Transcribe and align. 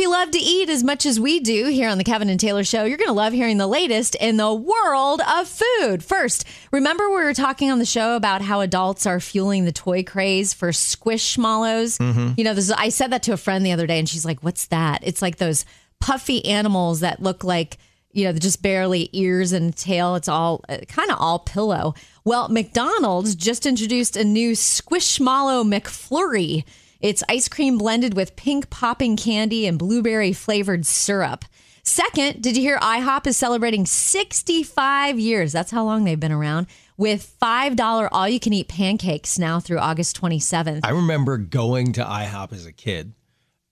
you 0.00 0.10
love 0.10 0.30
to 0.30 0.38
eat 0.38 0.70
as 0.70 0.82
much 0.82 1.04
as 1.04 1.20
we 1.20 1.40
do 1.40 1.66
here 1.66 1.88
on 1.88 1.98
the 1.98 2.04
Kevin 2.04 2.28
and 2.28 2.40
Taylor 2.40 2.64
Show, 2.64 2.84
you're 2.84 2.96
going 2.96 3.08
to 3.08 3.14
love 3.14 3.32
hearing 3.32 3.58
the 3.58 3.66
latest 3.66 4.14
in 4.16 4.36
the 4.38 4.52
world 4.52 5.20
of 5.28 5.46
food. 5.46 6.02
First, 6.02 6.44
remember 6.72 7.08
we 7.08 7.16
were 7.16 7.34
talking 7.34 7.70
on 7.70 7.78
the 7.78 7.84
show 7.84 8.16
about 8.16 8.40
how 8.42 8.60
adults 8.60 9.06
are 9.06 9.20
fueling 9.20 9.66
the 9.66 9.72
toy 9.72 10.02
craze 10.02 10.54
for 10.54 10.70
squishmallows? 10.70 11.98
Mm-hmm. 11.98 12.32
You 12.36 12.44
know, 12.44 12.54
this, 12.54 12.70
I 12.70 12.88
said 12.88 13.12
that 13.12 13.22
to 13.24 13.32
a 13.32 13.36
friend 13.36 13.64
the 13.64 13.72
other 13.72 13.86
day, 13.86 13.98
and 13.98 14.08
she's 14.08 14.24
like, 14.24 14.42
"What's 14.42 14.66
that?" 14.66 15.00
It's 15.02 15.22
like 15.22 15.36
those 15.36 15.64
puffy 16.00 16.44
animals 16.46 17.00
that 17.00 17.22
look 17.22 17.44
like 17.44 17.76
you 18.12 18.24
know 18.24 18.32
just 18.32 18.62
barely 18.62 19.10
ears 19.12 19.52
and 19.52 19.76
tail. 19.76 20.14
It's 20.14 20.28
all 20.28 20.64
kind 20.88 21.10
of 21.10 21.18
all 21.18 21.40
pillow. 21.40 21.94
Well, 22.24 22.48
McDonald's 22.48 23.34
just 23.34 23.66
introduced 23.66 24.16
a 24.16 24.24
new 24.24 24.52
Squishmallow 24.52 25.64
McFlurry. 25.64 26.64
It's 27.00 27.22
ice 27.28 27.48
cream 27.48 27.78
blended 27.78 28.14
with 28.14 28.36
pink 28.36 28.68
popping 28.70 29.16
candy 29.16 29.66
and 29.66 29.78
blueberry 29.78 30.32
flavored 30.32 30.84
syrup. 30.86 31.44
Second, 31.82 32.42
did 32.42 32.56
you 32.56 32.62
hear 32.62 32.78
IHOP 32.78 33.26
is 33.26 33.36
celebrating 33.38 33.86
65 33.86 35.18
years? 35.18 35.52
That's 35.52 35.70
how 35.70 35.84
long 35.84 36.04
they've 36.04 36.20
been 36.20 36.30
around 36.32 36.66
with 36.98 37.34
$5 37.40 38.08
all 38.12 38.28
you 38.28 38.38
can 38.38 38.52
eat 38.52 38.68
pancakes 38.68 39.38
now 39.38 39.60
through 39.60 39.78
August 39.78 40.20
27th. 40.20 40.80
I 40.84 40.90
remember 40.90 41.38
going 41.38 41.92
to 41.94 42.04
IHOP 42.04 42.52
as 42.52 42.66
a 42.66 42.72
kid, 42.72 43.14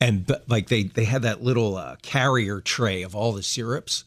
and 0.01 0.31
like 0.49 0.69
they 0.69 0.85
they 0.85 1.05
had 1.05 1.23
that 1.23 1.43
little 1.43 1.77
uh, 1.77 1.97
carrier 2.01 2.61
tray 2.63 3.03
of 3.03 3.15
all 3.15 3.33
the 3.33 3.43
syrups. 3.43 4.05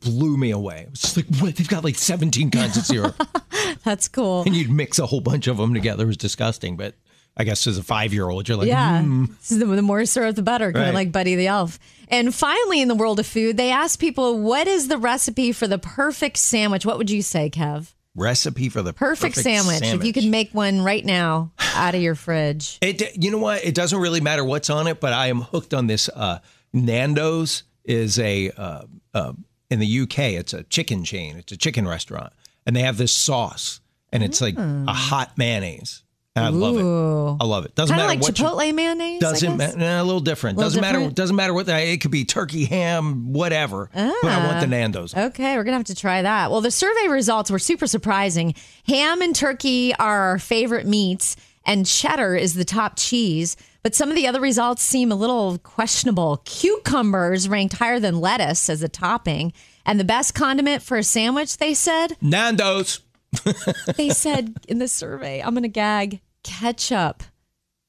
Blew 0.00 0.36
me 0.36 0.50
away. 0.50 0.80
It 0.82 0.90
was 0.90 1.00
just 1.00 1.16
like, 1.16 1.26
what? 1.40 1.56
They've 1.56 1.66
got 1.66 1.82
like 1.82 1.94
17 1.94 2.50
kinds 2.50 2.76
of 2.76 2.84
syrup, 2.84 3.16
That's 3.84 4.06
cool. 4.08 4.42
and 4.42 4.54
you'd 4.54 4.68
mix 4.70 4.98
a 4.98 5.06
whole 5.06 5.22
bunch 5.22 5.46
of 5.46 5.56
them 5.56 5.72
together. 5.72 6.04
It 6.04 6.08
was 6.08 6.18
disgusting, 6.18 6.76
but 6.76 6.94
I 7.38 7.44
guess 7.44 7.66
as 7.66 7.78
a 7.78 7.82
five 7.82 8.12
year 8.12 8.28
old, 8.28 8.48
you're 8.48 8.56
like, 8.56 8.66
Yeah. 8.68 9.00
"Mm." 9.00 9.28
This 9.38 9.52
is 9.52 9.58
The, 9.58 9.66
the 9.66 9.82
more 9.82 10.04
syrup, 10.04 10.34
the 10.36 10.42
better, 10.42 10.72
kind 10.72 10.88
of 10.88 10.94
like 10.94 11.12
Buddy 11.12 11.36
the 11.36 11.46
Elf. 11.46 11.78
And 12.08 12.34
finally, 12.34 12.80
in 12.80 12.88
the 12.88 12.94
world 12.94 13.20
of 13.20 13.26
food, 13.26 13.56
they 13.56 13.70
asked 13.70 14.00
people, 14.00 14.40
what 14.40 14.66
is 14.66 14.88
the 14.88 14.96
recipe 14.98 15.52
for 15.52 15.68
the 15.68 15.78
perfect 15.78 16.38
sandwich? 16.38 16.84
What 16.86 16.98
would 16.98 17.10
you 17.10 17.22
say, 17.22 17.50
Kev? 17.50 17.92
recipe 18.18 18.68
for 18.68 18.82
the 18.82 18.92
Perfect, 18.92 19.36
sandwich. 19.36 19.82
If 19.82 20.04
you 20.04 20.12
could 20.12 20.24
make 20.24 20.52
one 20.52 20.82
right 20.82 21.04
now 21.04 21.52
out 21.74 21.94
of 21.94 22.02
your 22.02 22.16
fridge. 22.16 22.78
It, 22.82 23.22
you 23.22 23.30
know 23.30 23.38
what? 23.38 23.64
It 23.64 23.74
doesn't 23.74 23.98
really 24.00 24.20
matter 24.20 24.42
what's 24.44 24.70
on 24.70 24.88
it, 24.88 24.98
but 24.98 25.12
I 25.12 25.28
am 25.28 25.42
hooked 25.42 25.72
on 25.72 25.86
this. 25.86 26.08
Uh, 26.08 26.40
Nando's 26.72 27.62
is 27.84 28.18
a 28.18 28.50
uh, 28.50 28.82
uh, 29.14 29.32
in 29.70 29.78
the 29.78 30.00
UK. 30.00 30.18
It's 30.18 30.52
a 30.52 30.64
chicken 30.64 31.04
chain. 31.04 31.36
It's 31.36 31.52
a 31.52 31.56
chicken 31.56 31.86
restaurant, 31.86 32.32
and 32.66 32.74
they 32.74 32.80
have 32.82 32.96
this 32.96 33.12
sauce, 33.14 33.80
and 34.12 34.22
it's 34.22 34.40
like 34.40 34.56
a 34.58 34.92
hot 34.92 35.38
mayonnaise, 35.38 36.02
and 36.38 36.46
I 36.46 36.48
love 36.58 36.74
Mm. 36.76 37.34
It. 37.34 37.42
I 37.42 37.46
love 37.46 37.64
it. 37.64 37.74
Doesn't 37.74 37.94
Kind 37.96 38.00
of 38.02 38.06
matter 38.08 38.18
like 38.18 38.22
what 38.22 38.38
you- 38.38 38.44
Chipotle 38.44 38.74
mayonnaise? 38.74 39.20
Doesn't 39.20 39.56
matter. 39.56 39.78
a 39.78 40.02
little 40.02 40.20
different. 40.20 40.56
Little 40.56 40.70
doesn't 40.70 40.80
matter. 40.80 40.98
different? 40.98 41.16
Doesn't 41.16 41.36
matter 41.36 41.52
what. 41.54 41.66
The, 41.66 41.78
it 41.78 42.00
could 42.00 42.10
be 42.10 42.24
turkey, 42.24 42.64
ham, 42.64 43.32
whatever. 43.32 43.90
But 43.94 44.24
I 44.24 44.46
want 44.46 44.60
the 44.60 44.66
Nando's. 44.66 45.14
Okay, 45.16 45.56
we're 45.56 45.64
gonna 45.64 45.76
have 45.76 45.86
to 45.86 45.94
try 45.94 46.22
that. 46.22 46.50
Well, 46.50 46.60
the 46.60 46.70
survey 46.70 47.08
results 47.08 47.50
were 47.50 47.58
super 47.58 47.86
surprising. 47.86 48.54
Ham 48.86 49.20
and 49.22 49.34
turkey 49.36 49.94
are 49.96 50.30
our 50.30 50.38
favorite 50.38 50.86
meats, 50.86 51.36
and 51.66 51.84
cheddar 51.86 52.34
is 52.34 52.54
the 52.54 52.64
top 52.64 52.94
cheese. 52.96 53.56
But 53.84 53.94
some 53.94 54.08
of 54.10 54.16
the 54.16 54.26
other 54.26 54.40
results 54.40 54.82
seem 54.82 55.12
a 55.12 55.14
little 55.14 55.56
questionable. 55.58 56.42
Cucumbers 56.44 57.48
ranked 57.48 57.76
higher 57.76 58.00
than 58.00 58.20
lettuce 58.20 58.68
as 58.68 58.82
a 58.82 58.88
topping, 58.88 59.52
and 59.86 59.98
the 60.00 60.04
best 60.04 60.34
condiment 60.34 60.82
for 60.82 60.96
a 60.98 61.02
sandwich, 61.04 61.56
they 61.58 61.74
said, 61.74 62.16
Nando's. 62.20 63.00
they 63.96 64.08
said 64.10 64.54
in 64.68 64.78
the 64.78 64.88
survey, 64.88 65.40
I'm 65.40 65.54
gonna 65.54 65.68
gag 65.68 66.20
ketchup 66.48 67.22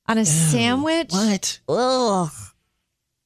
on 0.08 0.18
a 0.18 0.26
sandwich. 0.26 1.12
What? 1.12 1.60
Ugh. 1.70 2.32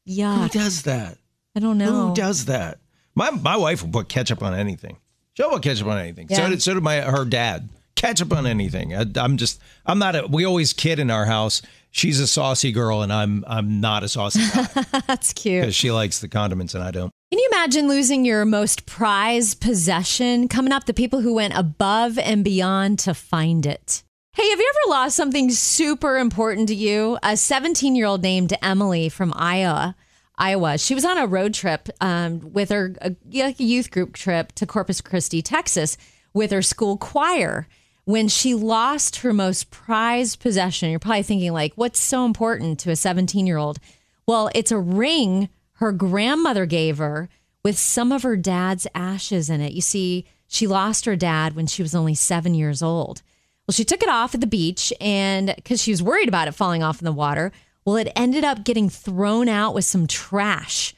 Yeah. 0.05 0.43
Who 0.43 0.49
does 0.49 0.83
that? 0.83 1.17
I 1.55 1.59
don't 1.59 1.77
know. 1.77 2.09
Who 2.09 2.15
does 2.15 2.45
that? 2.45 2.79
My 3.15 3.31
my 3.31 3.57
wife 3.57 3.81
will 3.83 3.89
put 3.89 4.09
ketchup 4.09 4.43
on 4.43 4.53
anything. 4.53 4.97
She'll 5.35 5.49
put 5.49 5.63
ketchup 5.63 5.87
on 5.87 5.97
anything. 5.97 6.27
So 6.29 6.49
did 6.49 6.61
so 6.61 6.73
did 6.73 6.83
my 6.83 7.01
her 7.01 7.25
dad. 7.25 7.69
Ketchup 7.95 8.33
on 8.33 8.45
anything. 8.45 8.95
I, 8.95 9.05
I'm 9.15 9.37
just 9.37 9.61
I'm 9.85 9.99
not 9.99 10.15
a. 10.15 10.27
We 10.27 10.45
always 10.45 10.73
kid 10.73 10.99
in 10.99 11.09
our 11.09 11.25
house. 11.25 11.61
She's 11.91 12.19
a 12.19 12.27
saucy 12.27 12.71
girl, 12.71 13.01
and 13.03 13.13
I'm 13.13 13.43
I'm 13.47 13.79
not 13.79 14.03
a 14.03 14.09
saucy 14.09 14.41
guy 14.53 15.01
That's 15.07 15.31
cute. 15.33 15.61
because 15.61 15.75
she 15.75 15.91
likes 15.91 16.19
the 16.19 16.27
condiments 16.27 16.73
and 16.73 16.83
I 16.83 16.91
don't. 16.91 17.11
Can 17.31 17.39
you 17.39 17.49
imagine 17.51 17.87
losing 17.87 18.25
your 18.25 18.45
most 18.45 18.85
prized 18.85 19.61
possession? 19.61 20.47
Coming 20.47 20.73
up, 20.73 20.85
the 20.85 20.93
people 20.93 21.21
who 21.21 21.33
went 21.33 21.55
above 21.55 22.17
and 22.19 22.43
beyond 22.43 22.99
to 22.99 23.13
find 23.13 23.65
it. 23.65 24.03
Hey, 24.35 24.49
have 24.49 24.59
you 24.59 24.67
ever 24.67 24.89
lost 24.89 25.15
something 25.15 25.51
super 25.51 26.17
important 26.17 26.67
to 26.69 26.73
you? 26.73 27.19
A 27.21 27.37
17 27.37 27.95
year 27.95 28.07
old 28.07 28.23
named 28.23 28.57
Emily 28.63 29.07
from 29.07 29.31
Iowa. 29.35 29.95
Iowa. 30.39 30.79
She 30.79 30.95
was 30.95 31.05
on 31.05 31.19
a 31.19 31.27
road 31.27 31.53
trip 31.53 31.87
um, 32.01 32.51
with 32.51 32.69
her, 32.69 32.95
a, 32.99 33.15
like 33.31 33.59
a 33.59 33.63
youth 33.63 33.91
group 33.91 34.13
trip 34.13 34.51
to 34.53 34.65
Corpus 34.65 35.01
Christi, 35.01 35.43
Texas, 35.43 35.97
with 36.33 36.49
her 36.49 36.63
school 36.63 36.97
choir. 36.97 37.67
When 38.05 38.27
she 38.27 38.55
lost 38.55 39.17
her 39.17 39.33
most 39.33 39.69
prized 39.69 40.39
possession, 40.39 40.89
you're 40.89 40.97
probably 40.97 41.21
thinking, 41.21 41.53
like, 41.53 41.73
what's 41.75 41.99
so 41.99 42.25
important 42.25 42.79
to 42.79 42.89
a 42.89 42.95
17 42.95 43.45
year 43.45 43.57
old? 43.57 43.77
Well, 44.27 44.49
it's 44.55 44.71
a 44.71 44.79
ring 44.79 45.49
her 45.73 45.91
grandmother 45.91 46.65
gave 46.65 46.97
her 46.97 47.29
with 47.63 47.77
some 47.77 48.11
of 48.11 48.23
her 48.23 48.35
dad's 48.35 48.87
ashes 48.95 49.51
in 49.51 49.61
it. 49.61 49.73
You 49.73 49.81
see, 49.81 50.25
she 50.47 50.65
lost 50.65 51.05
her 51.05 51.15
dad 51.15 51.55
when 51.55 51.67
she 51.67 51.83
was 51.83 51.93
only 51.93 52.15
seven 52.15 52.55
years 52.55 52.81
old. 52.81 53.21
Well, 53.67 53.73
she 53.73 53.85
took 53.85 54.03
it 54.03 54.09
off 54.09 54.35
at 54.35 54.41
the 54.41 54.47
beach 54.47 54.91
and 54.99 55.53
because 55.55 55.81
she 55.81 55.91
was 55.91 56.03
worried 56.03 56.27
about 56.27 56.47
it 56.47 56.53
falling 56.53 56.83
off 56.83 56.99
in 56.99 57.05
the 57.05 57.11
water. 57.13 57.51
Well, 57.85 57.95
it 57.95 58.11
ended 58.15 58.43
up 58.43 58.63
getting 58.63 58.89
thrown 58.89 59.47
out 59.47 59.73
with 59.73 59.85
some 59.85 60.07
trash. 60.07 60.93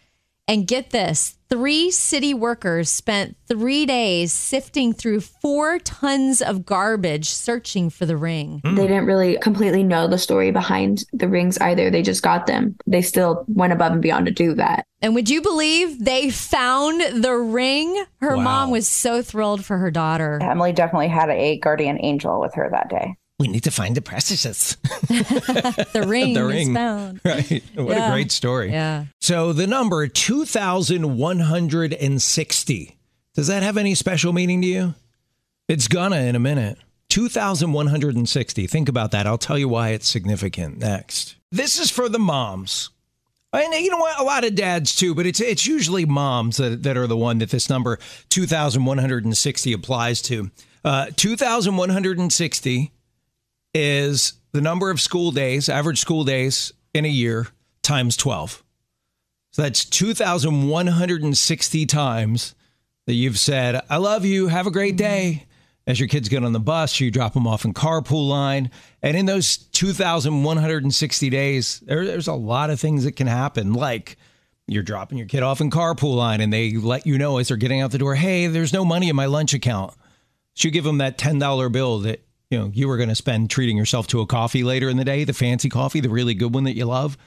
And 0.48 0.68
get 0.68 0.92
this 0.92 1.38
three 1.50 1.90
city 1.90 2.34
workers 2.34 2.90
spent 2.90 3.36
three 3.48 3.86
days 3.86 4.32
sifting 4.32 4.94
through 4.94 5.22
four 5.22 5.80
tons 5.80 6.42
of 6.42 6.66
garbage 6.66 7.30
searching 7.30 7.90
for 7.90 8.06
the 8.06 8.16
ring. 8.18 8.62
Hmm. 8.64 8.76
They 8.76 8.88
didn't 8.88 9.06
really 9.06 9.38
completely 9.42 9.82
know 9.84 10.08
the 10.08 10.18
story 10.20 10.52
behind 10.52 11.04
the 11.14 11.28
rings 11.28 11.58
either. 11.60 11.90
They 11.90 12.04
just 12.04 12.22
got 12.22 12.46
them. 12.46 12.76
They 12.86 13.02
still 13.02 13.44
went 13.48 13.74
above 13.74 13.94
and 13.94 14.02
beyond 14.04 14.28
to 14.28 14.32
do 14.32 14.54
that. 14.56 14.86
And 15.02 15.16
would 15.16 15.30
you 15.30 15.42
believe 15.42 16.04
they 16.06 16.30
found 16.30 17.24
the 17.24 17.34
ring? 17.36 18.06
Her 18.22 18.38
Wow. 18.38 18.44
mom 18.44 18.72
was 18.72 18.88
so 18.88 19.22
thrilled 19.24 19.66
for 19.66 19.78
her 19.78 19.90
daughter. 19.92 20.40
Emily 20.44 20.74
definitely 20.74 21.08
had 21.10 21.30
a 21.30 21.58
guardian 21.58 21.98
angel 22.02 22.40
with 22.40 22.54
her 22.54 22.70
that 22.72 22.90
day. 22.90 23.16
We 23.38 23.50
need 23.50 23.64
to 23.66 23.72
find 23.72 23.96
the 23.96 24.02
precious. 24.02 24.78
The 25.08 26.06
ring 26.08 26.34
the 26.34 26.48
is 26.48 26.54
ring. 26.54 26.74
found. 26.74 27.20
Right. 27.26 27.64
What 27.76 27.98
Yeah. 27.98 28.08
a 28.08 28.12
great 28.12 28.32
story. 28.32 28.72
Yeah. 28.72 29.06
So 29.22 29.54
the 29.54 29.68
number 29.68 30.08
2,160. 30.08 32.98
Does 33.34 33.48
that 33.48 33.64
have 33.64 33.78
any 33.78 33.96
special 33.96 34.34
meaning 34.34 34.62
to 34.62 34.68
you? 34.68 34.94
It's 35.68 35.88
gonna 35.88 36.18
in 36.22 36.36
a 36.36 36.40
minute. 36.40 36.78
2,160. 37.10 38.68
Think 38.68 38.90
about 38.90 39.12
that. 39.12 39.26
I'll 39.28 39.38
tell 39.38 39.58
you 39.58 39.68
why 39.70 39.90
it's 39.90 40.08
significant 40.08 40.78
next. 40.80 41.36
This 41.52 41.80
is 41.80 41.90
for 41.92 42.10
the 42.10 42.20
moms. 42.20 42.90
And 43.54 43.74
you 43.74 43.90
know 43.90 43.98
what? 43.98 44.20
A 44.20 44.24
lot 44.24 44.44
of 44.44 44.54
dads 44.56 44.96
too, 44.96 45.16
but 45.16 45.26
it's 45.26 45.40
it's 45.40 45.66
usually 45.66 46.06
moms 46.06 46.58
that, 46.58 46.84
that 46.84 46.98
are 46.98 47.08
the 47.08 47.16
one 47.18 47.38
that 47.40 47.50
this 47.52 47.70
number 47.70 48.00
2,160 48.30 49.74
applies 49.74 50.22
to. 50.24 50.52
Uh, 50.84 51.08
2,160 51.16 52.92
is 53.76 54.34
the 54.54 54.62
number 54.62 54.90
of 54.90 55.02
school 55.02 55.32
days, 55.32 55.68
average 55.68 56.00
school 56.00 56.24
days 56.24 56.72
in 56.94 57.04
a 57.04 57.10
year, 57.10 57.48
times 57.84 58.16
12. 58.16 58.64
So 59.52 59.62
that's 59.62 59.86
2,160 59.86 61.86
times 61.86 62.56
that 63.06 63.14
you've 63.14 63.38
said, 63.38 63.82
I 63.90 63.98
love 63.98 64.26
you, 64.26 64.48
have 64.48 64.66
a 64.66 64.72
great 64.72 64.96
day. 64.96 65.46
As 65.88 66.00
your 66.00 66.10
kids 66.10 66.30
get 66.30 66.44
on 66.44 66.54
the 66.54 66.60
bus, 66.60 67.00
you 67.00 67.12
drop 67.12 67.34
them 67.34 67.46
off 67.46 67.64
in 67.64 67.74
carpool 67.74 68.28
line. 68.28 68.72
And 69.04 69.16
in 69.16 69.28
those 69.28 69.58
2,160 69.58 71.30
days, 71.30 71.80
there, 71.82 72.06
there's 72.06 72.28
a 72.28 72.34
lot 72.34 72.70
of 72.70 72.80
things 72.80 73.04
that 73.04 73.16
can 73.16 73.28
happen. 73.28 73.74
Like 73.74 74.18
you're 74.68 74.84
dropping 74.84 75.20
your 75.20 75.28
kid 75.28 75.44
off 75.44 75.62
in 75.62 75.70
carpool 75.70 76.16
line 76.16 76.42
and 76.42 76.52
they 76.52 76.76
let 76.76 77.06
you 77.06 77.18
know 77.18 77.38
as 77.38 77.50
they're 77.50 77.58
getting 77.58 77.82
out 77.82 77.92
the 77.92 78.00
door, 78.00 78.16
hey, 78.16 78.48
there's 78.48 78.74
no 78.74 78.84
money 78.84 79.10
in 79.10 79.16
my 79.16 79.28
lunch 79.28 79.54
account. 79.54 79.94
So 80.56 80.68
you 80.68 80.72
give 80.72 80.86
them 80.86 81.00
that 81.00 81.18
$10 81.18 81.72
bill 81.72 82.00
that 82.00 82.25
you 82.56 82.62
know 82.62 82.72
you 82.74 82.88
were 82.88 82.98
going 82.98 83.10
to 83.10 83.16
spend 83.16 83.50
treating 83.50 83.78
yourself 83.78 84.08
to 84.08 84.22
a 84.22 84.26
coffee 84.26 84.64
later 84.64 84.88
in 84.88 84.98
the 84.98 85.06
day, 85.06 85.26
the 85.26 85.34
fancy 85.34 85.70
coffee, 85.70 86.00
the 86.00 86.10
really 86.10 86.34
good 86.34 86.54
one 86.54 86.64
that 86.64 86.76
you 86.76 86.86
love 86.86 87.18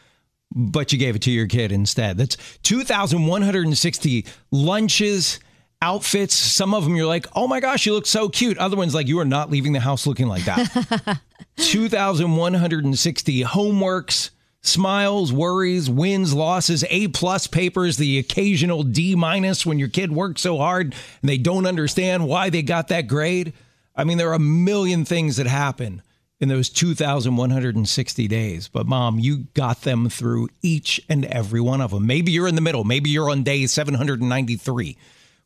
but 0.55 0.93
you 0.93 0.99
gave 0.99 1.17
it 1.17 1.23
to 1.23 1.31
your 1.31 1.47
kid 1.47 1.73
instead. 1.73 2.17
That's 2.17 2.37
2,160 2.63 4.27
lunches, 4.51 5.41
outfits. 5.83 6.35
Some 6.35 6.75
of 6.75 6.85
them 6.85 6.97
you're 6.97 7.07
like, 7.07 7.27
oh 7.35 7.47
my 7.47 7.61
gosh, 7.61 7.87
you 7.87 7.93
look 7.93 8.07
so 8.07 8.29
cute. 8.29 8.59
Other 8.59 8.77
ones 8.77 8.95
like 8.95 9.09
you 9.09 9.19
are 9.21 9.25
not 9.25 9.51
leaving 9.51 9.73
the 9.73 9.81
house 9.81 10.07
looking 10.07 10.29
like 10.29 10.45
that. 10.45 11.21
2,160 11.57 13.43
homeworks, 13.43 14.31
smiles, 14.63 15.33
worries, 15.33 15.91
wins, 15.91 16.35
losses, 16.35 16.85
A 16.89 17.09
plus 17.09 17.47
papers, 17.47 17.97
the 17.97 18.19
occasional 18.19 18.83
D 18.83 19.15
minus 19.15 19.67
when 19.67 19.79
your 19.79 19.89
kid 19.89 20.13
works 20.13 20.43
so 20.43 20.57
hard 20.57 20.95
and 21.21 21.29
they 21.29 21.39
don't 21.39 21.67
understand 21.67 22.27
why 22.27 22.51
they 22.51 22.63
got 22.63 22.89
that 22.89 23.07
grade. 23.07 23.53
I 23.99 24.05
mean, 24.05 24.17
there 24.17 24.31
are 24.31 24.35
a 24.35 24.39
million 24.39 25.05
things 25.05 25.37
that 25.37 25.49
happen 25.49 26.03
in 26.41 26.49
those 26.49 26.69
2,160 26.69 28.29
days. 28.29 28.69
But 28.69 28.87
mom, 28.87 29.19
you 29.19 29.49
got 29.55 29.83
them 29.83 30.09
through 30.09 30.49
each 30.63 31.01
and 31.09 31.25
every 31.25 31.61
one 31.61 31.81
of 31.81 31.91
them. 31.91 32.07
Maybe 32.07 32.31
you're 32.31 32.47
in 32.47 32.55
the 32.55 32.61
middle. 32.61 32.85
Maybe 32.85 33.11
you're 33.11 33.29
on 33.29 33.43
day 33.43 33.67
793. 33.67 34.97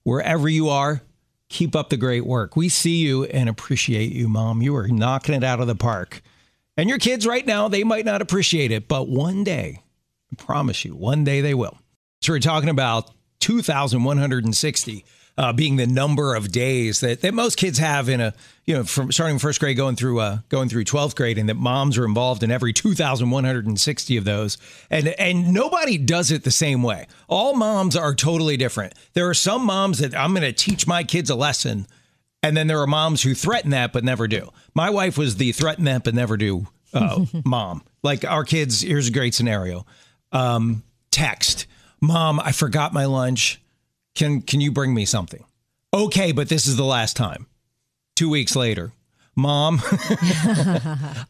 Wherever 0.03 0.49
you 0.51 0.69
are, 0.69 1.01
keep 1.49 1.75
up 1.75 1.89
the 1.89 1.97
great 1.97 2.27
work. 2.27 2.55
We 2.55 2.69
see 2.69 2.97
you 2.97 3.25
and 3.25 3.49
appreciate 3.49 4.13
you, 4.13 4.29
mom. 4.29 4.61
You 4.61 4.77
are 4.77 4.87
knocking 4.87 5.35
it 5.35 5.45
out 5.45 5.61
of 5.61 5.67
the 5.67 5.75
park. 5.75 6.21
And 6.77 6.91
your 6.91 6.99
kids 6.99 7.27
right 7.27 7.47
now, 7.47 7.69
they 7.69 7.85
might 7.85 8.05
not 8.05 8.21
appreciate 8.21 8.71
it, 8.71 8.87
but 8.87 9.09
one 9.09 9.45
day, 9.45 9.83
I 10.31 10.43
promise 10.43 10.85
you, 10.85 10.95
one 10.95 11.25
day 11.25 11.41
they 11.41 11.55
will. 11.55 11.79
So 12.21 12.33
we're 12.33 12.39
talking 12.39 12.69
about 12.69 13.11
2,160 13.41 15.05
uh, 15.39 15.53
being 15.53 15.77
the 15.77 15.87
number 15.87 16.35
of 16.35 16.53
days 16.53 17.01
that, 17.01 17.23
that 17.23 17.33
most 17.33 17.57
kids 17.57 17.79
have 17.79 18.09
in 18.09 18.21
a 18.21 18.35
you 18.67 18.75
know 18.75 18.85
from 18.85 19.11
starting 19.11 19.39
first 19.39 19.61
grade 19.61 19.77
going 19.77 19.97
through 19.97 20.21
uh, 20.21 20.39
going 20.49 20.69
through 20.69 20.85
12th 20.85 21.17
grade 21.17 21.39
and 21.39 21.49
that 21.49 21.55
moms 21.55 21.97
are 21.97 22.05
involved 22.05 22.43
in 22.43 22.51
every 22.51 22.73
2160 22.73 24.17
of 24.17 24.25
those. 24.25 24.59
And 24.91 25.09
and 25.09 25.53
nobody 25.53 25.99
does 25.99 26.31
it 26.31 26.45
the 26.45 26.51
same 26.51 26.83
way. 26.83 27.07
All 27.29 27.55
moms 27.55 27.97
are 27.97 28.15
totally 28.15 28.57
different. 28.57 28.95
There 29.15 29.29
are 29.29 29.35
some 29.35 29.65
moms 29.65 29.99
that 29.99 30.17
i'm 30.17 30.33
going 30.33 30.43
to 30.43 30.53
teach 30.53 30.87
my 30.87 31.03
kids 31.05 31.31
a 31.31 31.35
lesson 31.35 31.87
and 32.43 32.57
then 32.57 32.67
there 32.67 32.81
are 32.81 32.87
moms 32.87 33.23
who 33.23 33.35
threaten 33.35 33.71
that 33.71 33.93
but 33.93 34.05
never 34.05 34.29
do. 34.29 34.51
My 34.75 34.91
wife 34.91 35.17
was 35.17 35.37
the 35.37 35.53
threaten 35.53 35.85
that 35.85 36.05
but 36.05 36.15
never 36.15 36.37
do 36.37 36.67
uh, 36.93 37.25
mom. 37.45 37.83
Like 38.03 38.25
our 38.25 38.45
kids 38.45 38.83
here's 38.83 39.09
a 39.09 39.13
great 39.13 39.35
scenario. 39.35 39.87
Um, 40.31 40.83
text. 41.11 41.67
Mom 42.01 42.41
i 42.41 42.53
forgot 42.53 42.93
my 42.93 43.07
lunch 43.07 43.62
can 44.15 44.43
can 44.43 44.61
you 44.61 44.73
bring 44.73 44.95
me 44.95 45.05
something? 45.05 45.45
Okay, 45.95 46.33
but 46.33 46.49
this 46.49 46.67
is 46.67 46.77
the 46.77 46.85
last 46.85 47.17
time. 47.17 47.47
Two 48.17 48.31
weeks 48.31 48.57
later. 48.57 48.93
Mom, 49.35 49.81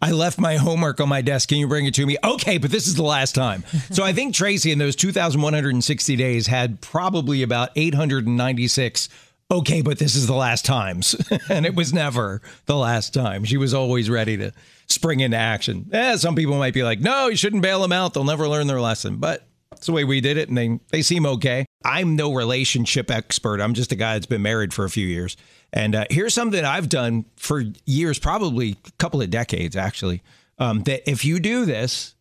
I 0.03 0.11
left 0.13 0.37
my 0.41 0.57
homework 0.57 1.01
on 1.01 1.09
my 1.09 1.23
desk. 1.23 1.49
Can 1.49 1.59
you 1.59 1.69
bring 1.69 1.87
it 1.87 1.95
to 1.95 2.05
me? 2.05 2.17
Okay, 2.25 2.59
but 2.59 2.73
this 2.73 2.89
is 2.89 2.97
the 2.97 3.05
last 3.05 3.33
time. 3.33 3.63
So 3.93 4.03
I 4.03 4.13
think 4.13 4.35
Tracy 4.35 4.73
in 4.73 4.79
those 4.79 4.97
2,160 4.97 6.17
days 6.17 6.49
had 6.49 6.81
probably 6.81 7.45
about 7.45 7.71
896 7.77 9.09
okay, 9.53 9.83
but 9.83 9.99
this 9.99 10.15
is 10.15 10.27
the 10.27 10.35
last 10.35 10.65
times. 10.65 11.15
and 11.49 11.67
it 11.67 11.75
was 11.75 11.93
never 11.93 12.41
the 12.67 12.77
last 12.77 13.15
time. 13.15 13.45
She 13.45 13.57
was 13.57 13.75
always 13.75 14.09
ready 14.09 14.37
to 14.39 14.53
spring 14.87 15.21
into 15.21 15.37
action. 15.37 15.89
Eh, 15.93 16.17
some 16.17 16.35
people 16.35 16.59
might 16.59 16.75
be 16.75 16.83
like, 16.83 17.01
no, 17.01 17.29
you 17.29 17.37
shouldn't 17.37 17.63
bail 17.63 17.83
them 17.83 17.93
out. 17.93 18.15
They'll 18.15 18.25
never 18.25 18.49
learn 18.49 18.67
their 18.67 18.81
lesson. 18.81 19.17
But 19.17 19.47
it's 19.83 19.89
the 19.89 19.93
way 19.93 20.05
we 20.05 20.21
did 20.21 20.37
it, 20.37 20.49
and 20.49 20.57
they, 20.57 20.79
they 20.93 21.03
seem 21.03 21.27
okay. 21.27 21.67
I'm 21.85 22.15
no 22.15 22.33
relationship 22.33 23.11
expert. 23.11 23.61
I'm 23.61 23.75
just 23.75 23.91
a 23.91 23.97
guy 23.97 24.13
that's 24.13 24.27
been 24.27 24.41
married 24.41 24.73
for 24.73 24.85
a 24.85 24.89
few 24.89 25.05
years. 25.05 25.37
And 25.73 25.97
uh, 25.97 26.05
here's 26.09 26.35
something 26.35 26.65
I've 26.65 26.89
done 26.89 27.25
for 27.35 27.65
years, 27.85 28.21
probably 28.21 28.77
a 28.87 28.91
couple 28.99 29.21
of 29.21 29.31
decades, 29.31 29.75
actually. 29.75 30.23
Um, 30.61 30.85
that 30.85 31.11
if 31.11 31.25
you 31.25 31.41
do 31.41 31.65
this, 31.65 32.15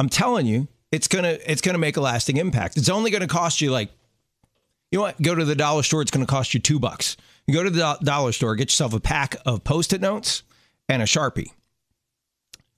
I'm 0.00 0.08
telling 0.08 0.46
you, 0.46 0.68
it's 0.90 1.06
gonna 1.06 1.36
it's 1.44 1.60
gonna 1.60 1.76
make 1.76 1.98
a 1.98 2.00
lasting 2.00 2.38
impact. 2.38 2.78
It's 2.78 2.88
only 2.88 3.10
gonna 3.10 3.26
cost 3.26 3.60
you 3.60 3.70
like, 3.70 3.90
you 4.90 4.98
know 4.98 5.02
what? 5.02 5.20
Go 5.20 5.34
to 5.34 5.44
the 5.44 5.54
dollar 5.54 5.82
store. 5.82 6.00
It's 6.00 6.10
gonna 6.10 6.24
cost 6.24 6.54
you 6.54 6.60
two 6.60 6.78
bucks. 6.78 7.18
You 7.46 7.52
go 7.52 7.62
to 7.62 7.68
the 7.68 7.98
dollar 8.02 8.32
store, 8.32 8.56
get 8.56 8.68
yourself 8.70 8.94
a 8.94 9.00
pack 9.00 9.36
of 9.44 9.64
post-it 9.64 10.00
notes 10.00 10.44
and 10.88 11.02
a 11.02 11.04
sharpie. 11.04 11.50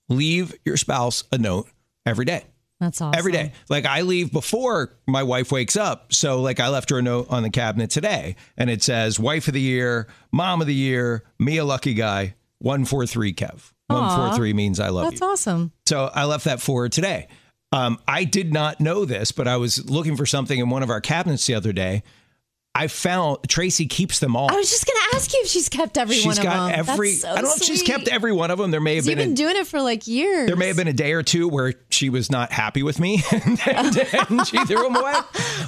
Leave 0.08 0.56
your 0.64 0.76
spouse 0.76 1.22
a 1.30 1.38
note 1.38 1.68
every 2.04 2.24
day. 2.24 2.46
That's 2.80 3.00
awesome. 3.00 3.18
Every 3.18 3.32
day. 3.32 3.52
Like 3.68 3.86
I 3.86 4.02
leave 4.02 4.32
before 4.32 4.96
my 5.06 5.22
wife 5.22 5.50
wakes 5.50 5.76
up. 5.76 6.12
So 6.12 6.40
like 6.40 6.60
I 6.60 6.68
left 6.68 6.90
her 6.90 6.98
a 6.98 7.02
note 7.02 7.26
on 7.30 7.42
the 7.42 7.50
cabinet 7.50 7.90
today 7.90 8.36
and 8.56 8.70
it 8.70 8.82
says 8.82 9.18
wife 9.18 9.48
of 9.48 9.54
the 9.54 9.60
year, 9.60 10.06
mom 10.32 10.60
of 10.60 10.66
the 10.66 10.74
year, 10.74 11.24
me 11.38 11.56
a 11.56 11.64
lucky 11.64 11.94
guy, 11.94 12.34
143 12.58 13.34
Kev. 13.34 13.72
143 13.88 14.52
means 14.52 14.80
I 14.80 14.90
love 14.90 15.04
That's 15.04 15.14
you. 15.14 15.26
That's 15.26 15.40
awesome. 15.40 15.72
So 15.86 16.10
I 16.14 16.24
left 16.24 16.44
that 16.44 16.60
for 16.60 16.82
her 16.82 16.88
today. 16.88 17.28
Um, 17.72 17.98
I 18.06 18.24
did 18.24 18.52
not 18.52 18.80
know 18.80 19.04
this, 19.04 19.32
but 19.32 19.48
I 19.48 19.56
was 19.56 19.88
looking 19.90 20.16
for 20.16 20.26
something 20.26 20.58
in 20.58 20.70
one 20.70 20.82
of 20.82 20.90
our 20.90 21.00
cabinets 21.00 21.46
the 21.46 21.54
other 21.54 21.72
day 21.72 22.02
I 22.78 22.86
found 22.86 23.38
Tracy 23.48 23.86
keeps 23.86 24.20
them 24.20 24.36
all. 24.36 24.48
I 24.48 24.54
was 24.54 24.70
just 24.70 24.86
going 24.86 24.96
to 25.10 25.16
ask 25.16 25.32
you 25.32 25.40
if 25.42 25.48
she's 25.48 25.68
kept 25.68 25.98
every 25.98 26.14
she's 26.14 26.26
one 26.26 26.38
of 26.38 26.44
them. 26.44 26.52
She's 26.52 26.76
got 26.76 26.90
every. 26.90 27.12
So 27.14 27.28
I 27.28 27.34
don't 27.34 27.44
know 27.46 27.54
if 27.56 27.64
she's 27.64 27.82
kept 27.82 28.06
every 28.06 28.30
one 28.30 28.52
of 28.52 28.58
them. 28.58 28.70
There 28.70 28.80
may 28.80 28.94
have 28.94 29.04
been. 29.04 29.18
You've 29.18 29.26
been. 29.26 29.32
a, 29.32 29.36
doing 29.36 29.56
it 29.56 29.66
for 29.66 29.82
like 29.82 30.06
years. 30.06 30.46
there 30.46 30.54
may 30.54 30.68
have 30.68 30.76
been 30.76 30.86
a 30.86 30.92
day 30.92 31.12
or 31.12 31.24
two 31.24 31.48
where 31.48 31.74
she 31.90 32.08
was 32.08 32.30
not 32.30 32.52
happy 32.52 32.84
with 32.84 33.00
me 33.00 33.20
and, 33.32 33.58
and 33.66 34.46
she 34.46 34.64
threw 34.64 34.80
them 34.80 34.94
away. 34.94 35.14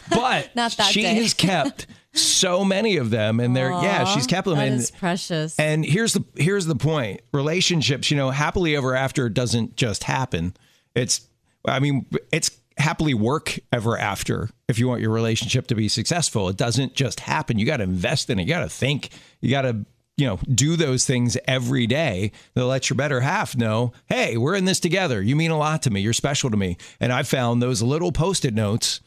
But 0.09 0.51
Not 0.55 0.71
that 0.77 0.93
she 0.93 1.03
day. 1.03 1.15
has 1.15 1.35
kept 1.35 1.89
so 2.13 2.65
many 2.65 2.97
of 2.97 3.11
them, 3.11 3.41
and 3.41 3.57
they're 3.57 3.71
yeah, 3.71 4.05
she's 4.05 4.29
kept 4.29 4.47
them. 4.47 4.59
That 4.59 4.69
and, 4.69 4.81
is 4.81 4.93
precious. 4.93 5.59
and 5.59 5.85
here's 5.85 6.13
the 6.13 6.25
here's 6.37 6.67
the 6.67 6.77
point: 6.77 7.23
relationships, 7.33 8.13
you 8.13 8.17
know, 8.17 8.31
happily 8.31 8.77
ever 8.77 8.95
after 8.95 9.29
doesn't 9.29 9.75
just 9.75 10.05
happen. 10.05 10.55
It's, 10.95 11.27
I 11.65 11.81
mean, 11.81 12.07
it's 12.31 12.53
happily 12.81 13.15
work 13.15 13.59
ever 13.73 13.97
after 13.97 14.49
if 14.69 14.79
you 14.79 14.89
want 14.89 15.01
your 15.01 15.11
relationship 15.11 15.67
to 15.69 15.75
be 15.75 15.89
successful. 15.89 16.49
It 16.49 16.57
doesn't 16.57 16.95
just 16.95 17.21
happen. 17.21 17.59
You 17.59 17.67
got 17.67 17.79
to 17.79 17.85
invest 17.85 18.31
in 18.31 18.39
it. 18.39 18.43
You 18.43 18.49
got 18.49 18.61
to 18.61 18.69
think. 18.69 19.11
You 19.41 19.51
got 19.51 19.63
to 19.63 19.85
you 20.17 20.27
know 20.27 20.39
do 20.55 20.77
those 20.77 21.07
things 21.07 21.39
every 21.47 21.87
day 21.87 22.33
that 22.55 22.67
let 22.67 22.91
your 22.91 22.97
better 22.97 23.21
half 23.21 23.57
know 23.57 23.93
hey 24.07 24.37
we're 24.37 24.55
in 24.55 24.67
this 24.67 24.79
together 24.79 25.23
you 25.23 25.35
mean 25.35 25.51
a 25.51 25.57
lot 25.57 25.81
to 25.81 25.91
me 25.91 26.01
you're 26.01 26.13
special 26.13 26.51
to 26.51 26.59
me 26.59 26.77
and 27.01 27.11
i 27.11 27.23
found 27.23 27.63
those 27.63 27.81
little 27.81 28.13
post-it 28.13 28.53
notes 28.53 29.01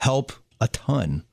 help 0.00 0.30
a 0.60 0.68
ton 0.68 1.24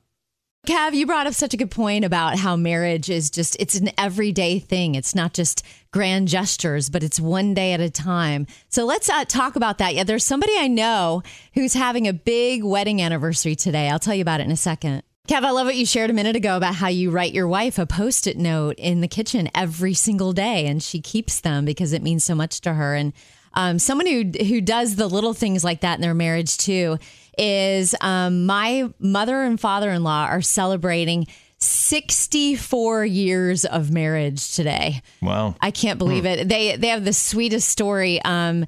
Kev, 0.66 0.94
you 0.94 1.06
brought 1.06 1.28
up 1.28 1.34
such 1.34 1.54
a 1.54 1.56
good 1.56 1.70
point 1.70 2.04
about 2.04 2.36
how 2.36 2.56
marriage 2.56 3.08
is 3.08 3.30
just, 3.30 3.56
it's 3.60 3.76
an 3.76 3.90
everyday 3.96 4.58
thing. 4.58 4.96
It's 4.96 5.14
not 5.14 5.32
just 5.32 5.64
grand 5.92 6.26
gestures, 6.26 6.90
but 6.90 7.04
it's 7.04 7.20
one 7.20 7.54
day 7.54 7.72
at 7.72 7.78
a 7.78 7.88
time. 7.88 8.48
So 8.68 8.84
let's 8.84 9.08
uh, 9.08 9.24
talk 9.26 9.54
about 9.54 9.78
that. 9.78 9.94
Yeah, 9.94 10.02
there's 10.02 10.26
somebody 10.26 10.54
I 10.58 10.66
know 10.66 11.22
who's 11.54 11.74
having 11.74 12.08
a 12.08 12.12
big 12.12 12.64
wedding 12.64 13.00
anniversary 13.00 13.54
today. 13.54 13.88
I'll 13.88 14.00
tell 14.00 14.16
you 14.16 14.22
about 14.22 14.40
it 14.40 14.46
in 14.46 14.50
a 14.50 14.56
second. 14.56 15.04
Kev, 15.28 15.44
I 15.44 15.52
love 15.52 15.66
what 15.66 15.76
you 15.76 15.86
shared 15.86 16.10
a 16.10 16.12
minute 16.12 16.34
ago 16.34 16.56
about 16.56 16.74
how 16.74 16.88
you 16.88 17.10
write 17.12 17.32
your 17.32 17.46
wife 17.46 17.78
a 17.78 17.86
post 17.86 18.26
it 18.26 18.36
note 18.36 18.74
in 18.76 19.02
the 19.02 19.08
kitchen 19.08 19.48
every 19.54 19.94
single 19.94 20.32
day 20.32 20.66
and 20.66 20.82
she 20.82 21.00
keeps 21.00 21.40
them 21.40 21.64
because 21.64 21.92
it 21.92 22.02
means 22.02 22.24
so 22.24 22.34
much 22.34 22.60
to 22.62 22.74
her. 22.74 22.96
And 22.96 23.12
um, 23.54 23.78
someone 23.78 24.06
who 24.06 24.44
who 24.44 24.60
does 24.60 24.96
the 24.96 25.08
little 25.08 25.32
things 25.32 25.64
like 25.64 25.80
that 25.80 25.94
in 25.94 26.02
their 26.02 26.14
marriage 26.14 26.58
too 26.58 26.98
is 27.36 27.94
um, 28.00 28.46
my 28.46 28.88
mother 28.98 29.42
and 29.42 29.60
father 29.60 29.90
in 29.90 30.02
law 30.02 30.26
are 30.26 30.42
celebrating 30.42 31.26
64 31.58 33.04
years 33.06 33.64
of 33.64 33.90
marriage 33.90 34.54
today. 34.54 35.00
wow 35.22 35.54
I 35.60 35.70
can't 35.70 35.98
believe 35.98 36.26
it. 36.26 36.48
They 36.48 36.76
they 36.76 36.88
have 36.88 37.04
the 37.04 37.12
sweetest 37.12 37.68
story. 37.68 38.20
Um, 38.22 38.66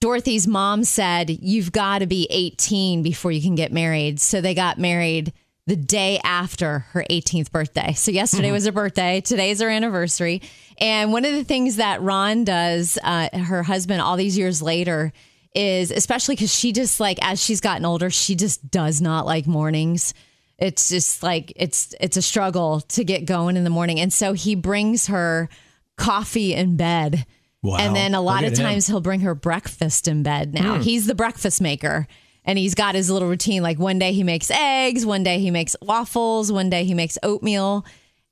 Dorothy's 0.00 0.46
mom 0.46 0.84
said 0.84 1.28
you've 1.28 1.72
got 1.72 1.98
to 1.98 2.06
be 2.06 2.26
18 2.30 3.02
before 3.02 3.32
you 3.32 3.42
can 3.42 3.54
get 3.54 3.70
married. 3.72 4.20
So 4.20 4.40
they 4.40 4.54
got 4.54 4.78
married 4.78 5.34
the 5.66 5.76
day 5.76 6.18
after 6.24 6.80
her 6.90 7.04
18th 7.10 7.52
birthday. 7.52 7.92
So 7.92 8.10
yesterday 8.10 8.50
was 8.50 8.64
her 8.64 8.72
birthday. 8.72 9.20
Today's 9.20 9.60
her 9.60 9.68
anniversary. 9.68 10.40
And 10.78 11.12
one 11.12 11.26
of 11.26 11.32
the 11.32 11.44
things 11.44 11.76
that 11.76 12.00
Ron 12.00 12.44
does, 12.44 12.98
uh, 13.04 13.28
her 13.38 13.62
husband, 13.62 14.00
all 14.00 14.16
these 14.16 14.38
years 14.38 14.62
later, 14.62 15.12
is 15.54 15.90
especially 15.90 16.36
because 16.36 16.54
she 16.54 16.72
just 16.72 17.00
like 17.00 17.18
as 17.22 17.42
she's 17.42 17.60
gotten 17.60 17.84
older, 17.84 18.10
she 18.10 18.34
just 18.34 18.70
does 18.70 19.00
not 19.00 19.26
like 19.26 19.46
mornings. 19.46 20.14
It's 20.58 20.88
just 20.88 21.22
like 21.22 21.52
it's 21.56 21.94
it's 22.00 22.16
a 22.16 22.22
struggle 22.22 22.82
to 22.82 23.04
get 23.04 23.24
going 23.24 23.56
in 23.56 23.64
the 23.64 23.70
morning. 23.70 23.98
And 23.98 24.12
so 24.12 24.32
he 24.32 24.54
brings 24.54 25.06
her 25.08 25.48
coffee 25.96 26.54
in 26.54 26.76
bed. 26.76 27.26
Wow. 27.62 27.76
and 27.76 27.94
then 27.94 28.14
a 28.14 28.22
lot 28.22 28.44
of 28.44 28.52
at 28.52 28.58
him. 28.58 28.64
times 28.64 28.86
he'll 28.86 29.02
bring 29.02 29.20
her 29.20 29.34
breakfast 29.34 30.08
in 30.08 30.22
bed 30.22 30.54
now. 30.54 30.76
Hmm. 30.76 30.80
He's 30.80 31.06
the 31.06 31.14
breakfast 31.14 31.60
maker 31.60 32.06
and 32.42 32.58
he's 32.58 32.74
got 32.74 32.94
his 32.94 33.10
little 33.10 33.28
routine. 33.28 33.62
Like 33.62 33.78
one 33.78 33.98
day 33.98 34.14
he 34.14 34.22
makes 34.22 34.50
eggs 34.50 35.04
one 35.04 35.22
day 35.22 35.40
he 35.40 35.50
makes 35.50 35.76
waffles 35.82 36.50
one 36.50 36.70
day 36.70 36.84
he 36.84 36.94
makes 36.94 37.18
oatmeal. 37.22 37.84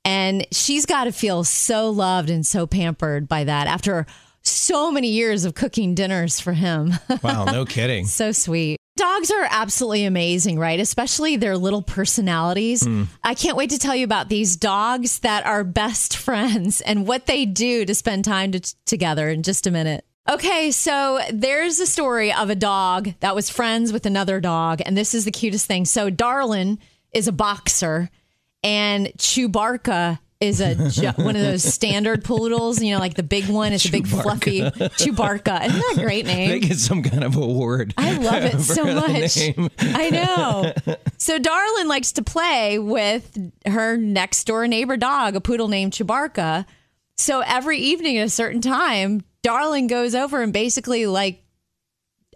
And 0.05 0.47
she's 0.51 0.85
got 0.87 1.03
to 1.03 1.11
feel 1.11 1.43
so 1.43 1.89
loved 1.89 2.29
and 2.29 2.45
so 2.47 2.65
pampered 2.65 3.27
by 3.27 3.43
that. 3.43 3.67
After 3.67 4.07
so 4.49 4.91
many 4.91 5.09
years 5.09 5.45
of 5.45 5.53
cooking 5.53 5.95
dinners 5.95 6.39
for 6.39 6.53
him 6.53 6.93
wow 7.21 7.45
no 7.45 7.65
kidding 7.75 8.05
so 8.05 8.31
sweet. 8.31 8.77
Dogs 8.97 9.31
are 9.31 9.47
absolutely 9.49 10.03
amazing, 10.03 10.59
right? 10.59 10.77
Especially 10.77 11.37
their 11.37 11.55
little 11.55 11.81
personalities. 11.81 12.83
Hmm. 12.83 13.03
I 13.23 13.33
can't 13.33 13.55
wait 13.55 13.69
to 13.69 13.79
tell 13.79 13.95
you 13.95 14.03
about 14.03 14.27
these 14.27 14.57
dogs 14.57 15.19
that 15.19 15.45
are 15.45 15.63
best 15.63 16.17
friends 16.25 16.81
and 16.81 17.07
what 17.07 17.25
they 17.25 17.45
do 17.45 17.85
to 17.85 17.95
spend 17.95 18.25
time 18.25 18.51
to, 18.51 18.75
together 18.85 19.29
in 19.29 19.41
just 19.41 19.65
a 19.65 19.71
minute. 19.71 20.03
Okay, 20.29 20.71
so 20.71 21.19
there's 21.31 21.79
a 21.79 21.87
story 21.87 22.33
of 22.33 22.49
a 22.49 22.55
dog 22.55 23.13
that 23.21 23.35
was 23.35 23.49
friends 23.49 23.93
with 23.93 24.05
another 24.05 24.41
dog, 24.41 24.81
and 24.85 24.97
this 24.97 25.15
is 25.15 25.23
the 25.23 25.31
cutest 25.31 25.65
thing. 25.65 25.85
So, 25.85 26.09
Darlin 26.09 26.77
is 27.13 27.27
a 27.27 27.31
boxer, 27.31 28.09
and 28.63 29.07
Chewbarca 29.17 30.19
is 30.39 30.61
a 30.61 30.75
ju- 30.89 31.11
one 31.23 31.35
of 31.35 31.41
those 31.41 31.63
standard 31.63 32.23
poodles, 32.23 32.81
you 32.81 32.93
know, 32.93 32.99
like 32.99 33.15
the 33.15 33.23
big 33.23 33.47
one. 33.49 33.73
It's 33.73 33.85
a 33.85 33.91
big 33.91 34.07
fluffy 34.07 34.61
Chewbarca. 34.61 35.65
Isn't 35.65 35.79
that 35.79 35.95
a 35.97 36.01
great 36.01 36.25
name? 36.25 36.49
they 36.49 36.59
get 36.59 36.77
some 36.77 37.03
kind 37.03 37.23
of 37.23 37.35
award 37.35 37.93
I 37.97 38.17
love 38.17 38.43
it 38.43 38.59
so 38.61 38.83
much. 38.85 39.37
I 39.79 40.09
know. 40.09 40.73
So 41.17 41.39
Darlin 41.39 41.87
likes 41.87 42.13
to 42.13 42.23
play 42.23 42.79
with 42.79 43.37
her 43.65 43.97
next 43.97 44.45
door 44.45 44.67
neighbor 44.67 44.95
dog, 44.97 45.35
a 45.35 45.41
poodle 45.41 45.67
named 45.67 45.91
Chewbarca. 45.93 46.65
So 47.17 47.41
every 47.41 47.79
evening 47.79 48.17
at 48.17 48.27
a 48.27 48.29
certain 48.29 48.61
time, 48.61 49.23
Darlin 49.43 49.87
goes 49.87 50.15
over 50.15 50.41
and 50.41 50.53
basically 50.53 51.05
like 51.05 51.43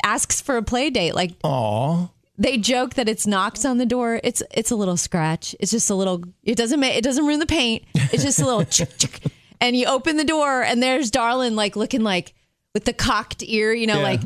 asks 0.04 0.42
for 0.42 0.58
a 0.58 0.64
play 0.64 0.90
date. 0.90 1.16
Like 1.16 1.32
Aw. 1.44 2.10
They 2.38 2.58
joke 2.58 2.96
that 2.96 3.08
it's 3.08 3.28
knocks 3.28 3.64
on 3.66 3.78
the 3.78 3.86
door. 3.86 4.20
It's 4.24 4.42
it's 4.52 4.72
a 4.72 4.76
little 4.76 4.98
scratch. 4.98 5.56
It's 5.60 5.72
just 5.72 5.90
a 5.90 5.96
little. 5.96 6.24
It 6.44 6.56
doesn't 6.56 6.80
make 6.80 6.96
it 6.98 7.04
doesn't 7.04 7.26
ruin 7.26 7.40
the 7.40 7.46
paint. 7.46 7.84
It's 7.96 8.24
just 8.24 8.40
a 8.40 8.46
little. 8.46 8.64
chick, 8.66 8.98
chick. 8.98 9.20
And 9.62 9.78
you 9.78 9.86
open 9.86 10.18
the 10.18 10.26
door 10.26 10.62
and 10.62 10.84
there's 10.84 11.10
Darlin 11.10 11.56
like 11.56 11.78
looking 11.78 12.02
like 12.02 12.34
with 12.74 12.84
the 12.84 12.92
cocked 12.92 13.44
ear. 13.44 13.72
You 13.74 13.88
know, 13.88 13.96
Yeah. 14.00 14.04
like 14.04 14.22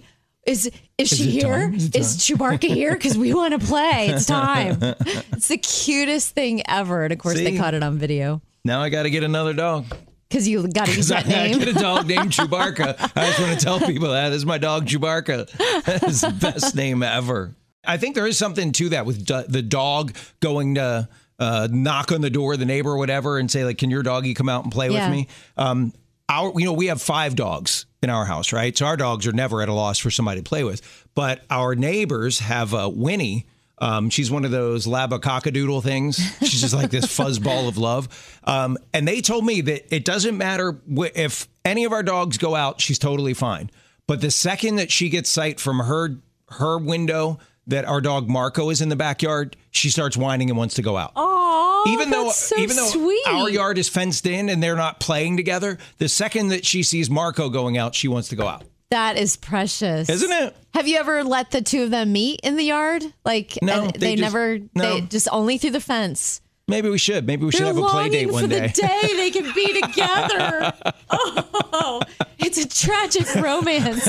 is 0.47 0.71
is, 0.97 1.09
she 1.09 1.29
here? 1.29 1.69
here? 1.69 1.75
Is 1.93 2.17
Chewbacca 2.17 2.63
here? 2.63 2.93
Because 2.93 3.15
we 3.19 3.35
want 3.35 3.53
to 3.53 3.59
play. 3.63 4.07
It's 4.07 4.25
time. 4.41 4.77
It's 4.81 5.49
the 5.49 5.57
cutest 5.59 6.33
thing 6.33 6.63
ever. 6.67 7.03
And 7.03 7.13
of 7.13 7.19
course, 7.19 7.35
they 7.35 7.55
caught 7.55 7.75
it 7.75 7.83
on 7.83 7.99
video 7.99 8.41
Now 8.65 8.81
I 8.81 8.89
got 8.89 9.03
to 9.03 9.11
get 9.11 9.23
another 9.23 9.53
dog. 9.53 9.85
because 10.27 10.47
you 10.47 10.67
got 10.67 10.87
to 10.87 10.95
use 10.95 11.09
that 11.09 11.25
I 11.27 11.29
name. 11.29 11.59
get 11.59 11.67
a 11.67 11.73
dog 11.73 12.07
named 12.07 12.31
Chewbacca. 12.31 13.11
I 13.15 13.27
just 13.27 13.39
want 13.39 13.59
to 13.59 13.63
tell 13.63 13.79
people 13.79 14.09
that 14.09 14.29
this 14.29 14.37
is 14.37 14.45
my 14.47 14.57
dog 14.57 14.87
Chewbacca. 14.87 15.51
That's 15.83 16.21
the 16.21 16.31
best 16.31 16.75
name 16.75 17.03
ever. 17.03 17.53
I 17.87 17.97
think 17.97 18.15
there 18.15 18.27
is 18.27 18.37
something 18.37 18.71
to 18.73 18.89
that 18.89 19.05
with 19.05 19.25
do- 19.25 19.45
the 19.47 19.61
dog 19.61 20.15
going 20.39 20.75
to 20.75 21.07
uh, 21.39 21.67
knock 21.71 22.11
on 22.11 22.21
the 22.21 22.29
door 22.29 22.53
of 22.53 22.59
the 22.59 22.65
neighbor 22.65 22.91
or 22.91 22.97
whatever 22.97 23.37
and 23.37 23.49
say 23.49 23.63
like, 23.63 23.77
"Can 23.77 23.89
your 23.89 24.03
doggy 24.03 24.33
come 24.33 24.49
out 24.49 24.63
and 24.63 24.71
play 24.71 24.89
Yeah. 24.89 25.07
with 25.09 25.17
me?" 25.17 25.27
Um, 25.57 25.93
our, 26.29 26.51
you 26.59 26.65
know, 26.65 26.73
we 26.73 26.87
have 26.87 27.01
five 27.01 27.35
dogs 27.35 27.85
in 28.03 28.09
our 28.09 28.25
house, 28.25 28.51
right? 28.51 28.77
So 28.77 28.85
our 28.85 28.97
dogs 28.97 29.25
are 29.27 29.31
never 29.31 29.61
at 29.61 29.69
a 29.69 29.73
loss 29.73 29.97
for 29.97 30.11
somebody 30.11 30.41
to 30.41 30.43
play 30.43 30.63
with. 30.63 30.81
But 31.15 31.41
our 31.49 31.73
neighbors 31.75 32.39
have 32.39 32.73
uh, 32.73 32.91
Winnie. 32.93 33.47
Um, 33.79 34.09
she's 34.09 34.29
one 34.31 34.43
of 34.43 34.49
those 34.51 34.87
lab 34.87 35.13
a 35.13 35.19
labacockadoodle 35.19 35.83
things. 35.83 36.17
She's 36.39 36.61
just 36.61 36.73
like 36.73 36.89
this 36.89 37.05
fuzzball 37.17 37.67
of 37.69 37.77
love. 37.77 38.39
Um, 38.43 38.77
and 38.93 39.07
they 39.07 39.21
told 39.21 39.45
me 39.45 39.61
that 39.61 39.95
it 39.95 40.03
doesn't 40.03 40.35
matter 40.37 40.81
wh- 40.91 41.15
if 41.15 41.47
any 41.63 41.85
of 41.85 41.91
our 41.93 42.01
dogs 42.03 42.37
go 42.37 42.55
out, 42.55 42.81
she's 42.81 42.97
totally 42.99 43.33
fine. 43.35 43.69
But 44.07 44.19
the 44.21 44.31
second 44.31 44.77
that 44.77 44.91
she 44.91 45.09
gets 45.09 45.29
sight 45.29 45.59
from 45.59 45.79
her 45.79 46.17
her 46.49 46.77
window 46.77 47.37
that 47.67 47.85
our 47.85 48.01
dog 48.01 48.27
Marco 48.29 48.69
is 48.69 48.81
in 48.81 48.89
the 48.89 48.95
backyard, 48.95 49.55
she 49.71 49.89
starts 49.89 50.15
whining 50.17 50.49
and 50.49 50.57
wants 50.57 50.75
to 50.75 50.81
go 50.81 50.97
out 50.97 51.11
Oh, 51.15 51.85
even 51.89 52.09
though 52.09 52.25
that's 52.25 52.37
so 52.37 52.57
even 52.57 52.75
though 52.75 52.87
sweet. 52.87 53.27
our 53.27 53.49
yard 53.49 53.77
is 53.77 53.87
fenced 53.89 54.25
in 54.25 54.49
and 54.49 54.61
they're 54.63 54.75
not 54.75 54.99
playing 54.99 55.37
together, 55.37 55.77
the 55.97 56.09
second 56.09 56.47
that 56.49 56.65
she 56.65 56.81
sees 56.83 57.09
Marco 57.09 57.49
going 57.49 57.77
out, 57.77 57.93
she 57.95 58.07
wants 58.07 58.29
to 58.29 58.35
go 58.35 58.47
out. 58.47 58.63
That 58.89 59.17
is 59.17 59.35
precious, 59.35 60.07
Isn't 60.09 60.31
it? 60.31 60.55
Have 60.73 60.87
you 60.87 60.97
ever 60.97 61.23
let 61.25 61.51
the 61.51 61.61
two 61.61 61.83
of 61.83 61.91
them 61.91 62.13
meet 62.13 62.39
in 62.41 62.55
the 62.55 62.63
yard? 62.63 63.03
Like, 63.25 63.57
No, 63.61 63.87
they 63.87 63.99
they, 63.99 64.15
just- 64.15 64.21
never, 64.21 64.59
no. 64.73 64.99
they 64.99 65.01
just 65.01 65.27
only 65.31 65.57
through 65.57 65.71
the 65.71 65.81
fence. 65.81 66.39
Maybe 66.69 66.89
we 66.89 66.97
should. 66.97 67.25
Maybe 67.25 67.45
we 67.45 67.51
should 67.51 67.61
They're 67.61 67.67
have 67.67 67.77
a 67.77 67.87
play 67.87 68.09
date 68.09 68.29
one 68.29 68.43
for 68.43 68.47
day. 68.49 68.67
the 68.67 68.73
day 68.73 69.15
they 69.15 69.31
can 69.31 69.53
be 69.55 69.81
together. 69.81 70.73
oh, 71.09 72.01
it's 72.39 72.57
a 72.57 72.67
tragic 72.67 73.33
romance. 73.35 74.03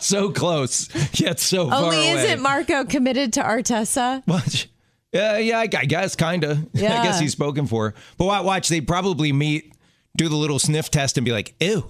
so 0.04 0.30
close, 0.30 0.90
yet 1.18 1.40
so 1.40 1.70
far 1.70 1.84
Only 1.84 2.08
isn't 2.10 2.40
Marco 2.42 2.84
committed 2.84 3.32
to 3.34 3.40
Artessa? 3.42 4.22
What? 4.26 4.66
Yeah, 5.12 5.38
yeah, 5.38 5.58
I, 5.60 5.66
guess 5.66 6.14
kind 6.14 6.44
of. 6.44 6.58
I 6.74 6.78
guess 6.78 7.18
he's 7.18 7.32
spoken 7.32 7.66
for. 7.66 7.94
But 8.18 8.26
watch, 8.26 8.68
they 8.68 8.82
probably 8.82 9.32
meet, 9.32 9.72
do 10.14 10.28
the 10.28 10.36
little 10.36 10.58
sniff 10.58 10.90
test, 10.90 11.16
and 11.16 11.24
be 11.24 11.32
like, 11.32 11.54
"Ew." 11.58 11.86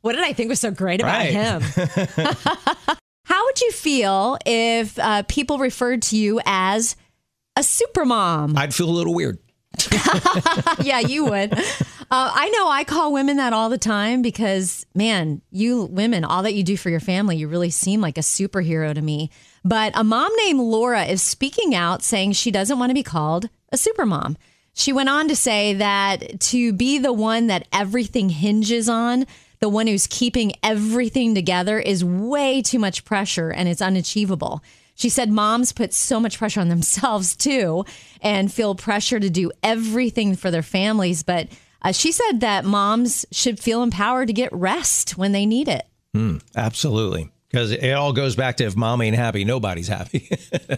What 0.00 0.14
did 0.14 0.24
I 0.24 0.32
think 0.32 0.48
was 0.48 0.60
so 0.60 0.70
great 0.70 1.00
about 1.00 1.18
Right. 1.18 1.32
him? 1.32 1.60
How 3.24 3.44
would 3.44 3.60
you 3.60 3.70
feel 3.72 4.38
if 4.46 4.98
uh, 4.98 5.24
people 5.24 5.58
referred 5.58 6.00
to 6.02 6.16
you 6.16 6.40
as 6.46 6.96
a 7.56 7.62
super 7.62 8.04
mom? 8.04 8.56
I'd 8.56 8.74
feel 8.74 8.88
a 8.88 8.92
little 8.92 9.14
weird. 9.14 9.38
yeah, 10.82 11.00
you 11.00 11.24
would. 11.24 11.52
Uh, 11.54 12.30
I 12.34 12.50
know 12.50 12.68
I 12.68 12.84
call 12.84 13.12
women 13.12 13.38
that 13.38 13.52
all 13.52 13.70
the 13.70 13.78
time 13.78 14.20
because, 14.20 14.84
man, 14.94 15.40
you 15.50 15.84
women, 15.86 16.24
all 16.24 16.42
that 16.42 16.54
you 16.54 16.62
do 16.62 16.76
for 16.76 16.90
your 16.90 17.00
family, 17.00 17.36
you 17.36 17.48
really 17.48 17.70
seem 17.70 18.00
like 18.00 18.18
a 18.18 18.22
superhero 18.22 18.94
to 18.94 19.00
me. 19.00 19.30
But 19.64 19.92
a 19.94 20.04
mom 20.04 20.30
named 20.44 20.60
Laura 20.60 21.04
is 21.04 21.22
speaking 21.22 21.74
out 21.74 22.02
saying 22.02 22.32
she 22.32 22.50
doesn't 22.50 22.78
want 22.78 22.90
to 22.90 22.94
be 22.94 23.02
called 23.02 23.48
a 23.70 23.78
super 23.78 24.04
mom. 24.04 24.36
She 24.74 24.92
went 24.92 25.08
on 25.08 25.28
to 25.28 25.36
say 25.36 25.74
that 25.74 26.40
to 26.40 26.72
be 26.72 26.98
the 26.98 27.12
one 27.12 27.46
that 27.46 27.66
everything 27.72 28.28
hinges 28.30 28.88
on, 28.88 29.26
the 29.60 29.68
one 29.68 29.86
who's 29.86 30.06
keeping 30.06 30.52
everything 30.62 31.34
together, 31.34 31.78
is 31.78 32.04
way 32.04 32.62
too 32.62 32.78
much 32.78 33.04
pressure 33.04 33.50
and 33.50 33.68
it's 33.68 33.82
unachievable. 33.82 34.62
She 35.02 35.08
said 35.08 35.32
moms 35.32 35.72
put 35.72 35.92
so 35.92 36.20
much 36.20 36.38
pressure 36.38 36.60
on 36.60 36.68
themselves 36.68 37.34
too 37.34 37.84
and 38.20 38.52
feel 38.52 38.76
pressure 38.76 39.18
to 39.18 39.28
do 39.28 39.50
everything 39.60 40.36
for 40.36 40.52
their 40.52 40.62
families. 40.62 41.24
But 41.24 41.48
uh, 41.82 41.90
she 41.90 42.12
said 42.12 42.38
that 42.38 42.64
moms 42.64 43.26
should 43.32 43.58
feel 43.58 43.82
empowered 43.82 44.28
to 44.28 44.32
get 44.32 44.52
rest 44.52 45.18
when 45.18 45.32
they 45.32 45.44
need 45.44 45.66
it. 45.66 45.88
Absolutely. 46.54 47.32
Because 47.50 47.72
it 47.72 47.90
all 47.90 48.12
goes 48.12 48.36
back 48.36 48.58
to 48.58 48.64
if 48.64 48.76
mom 48.76 49.02
ain't 49.02 49.16
happy, 49.16 49.44
nobody's 49.44 49.88
happy. 49.88 50.28